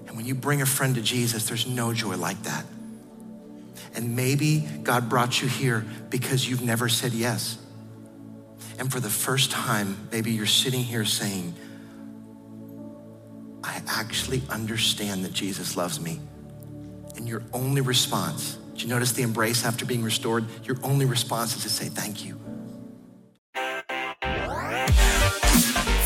And 0.05 0.15
when 0.15 0.27
you 0.27 0.35
bring 0.35 0.61
a 0.61 0.67
friend 0.67 0.93
to 0.93 1.01
Jesus, 1.01 1.47
there's 1.47 1.65
no 1.65 1.93
joy 1.93 2.15
like 2.15 2.43
that. 2.43 2.63
And 3.95 4.15
maybe 4.15 4.59
God 4.83 5.09
brought 5.09 5.41
you 5.41 5.47
here 5.47 5.83
because 6.11 6.47
you've 6.47 6.61
never 6.61 6.89
said 6.89 7.13
yes. 7.13 7.57
And 8.77 8.91
for 8.91 8.99
the 8.99 9.09
first 9.09 9.51
time, 9.51 10.07
maybe 10.11 10.31
you're 10.31 10.45
sitting 10.45 10.83
here 10.83 11.05
saying, 11.05 11.53
I 13.63 13.81
actually 13.87 14.41
understand 14.49 15.25
that 15.25 15.33
Jesus 15.33 15.75
loves 15.77 15.99
me. 15.99 16.19
And 17.15 17.27
your 17.27 17.41
only 17.53 17.81
response, 17.81 18.57
did 18.73 18.83
you 18.83 18.89
notice 18.89 19.13
the 19.13 19.23
embrace 19.23 19.65
after 19.65 19.85
being 19.85 20.03
restored? 20.03 20.45
Your 20.65 20.77
only 20.83 21.05
response 21.05 21.55
is 21.55 21.63
to 21.63 21.69
say, 21.69 21.87
Thank 21.87 22.25
you. 22.25 22.44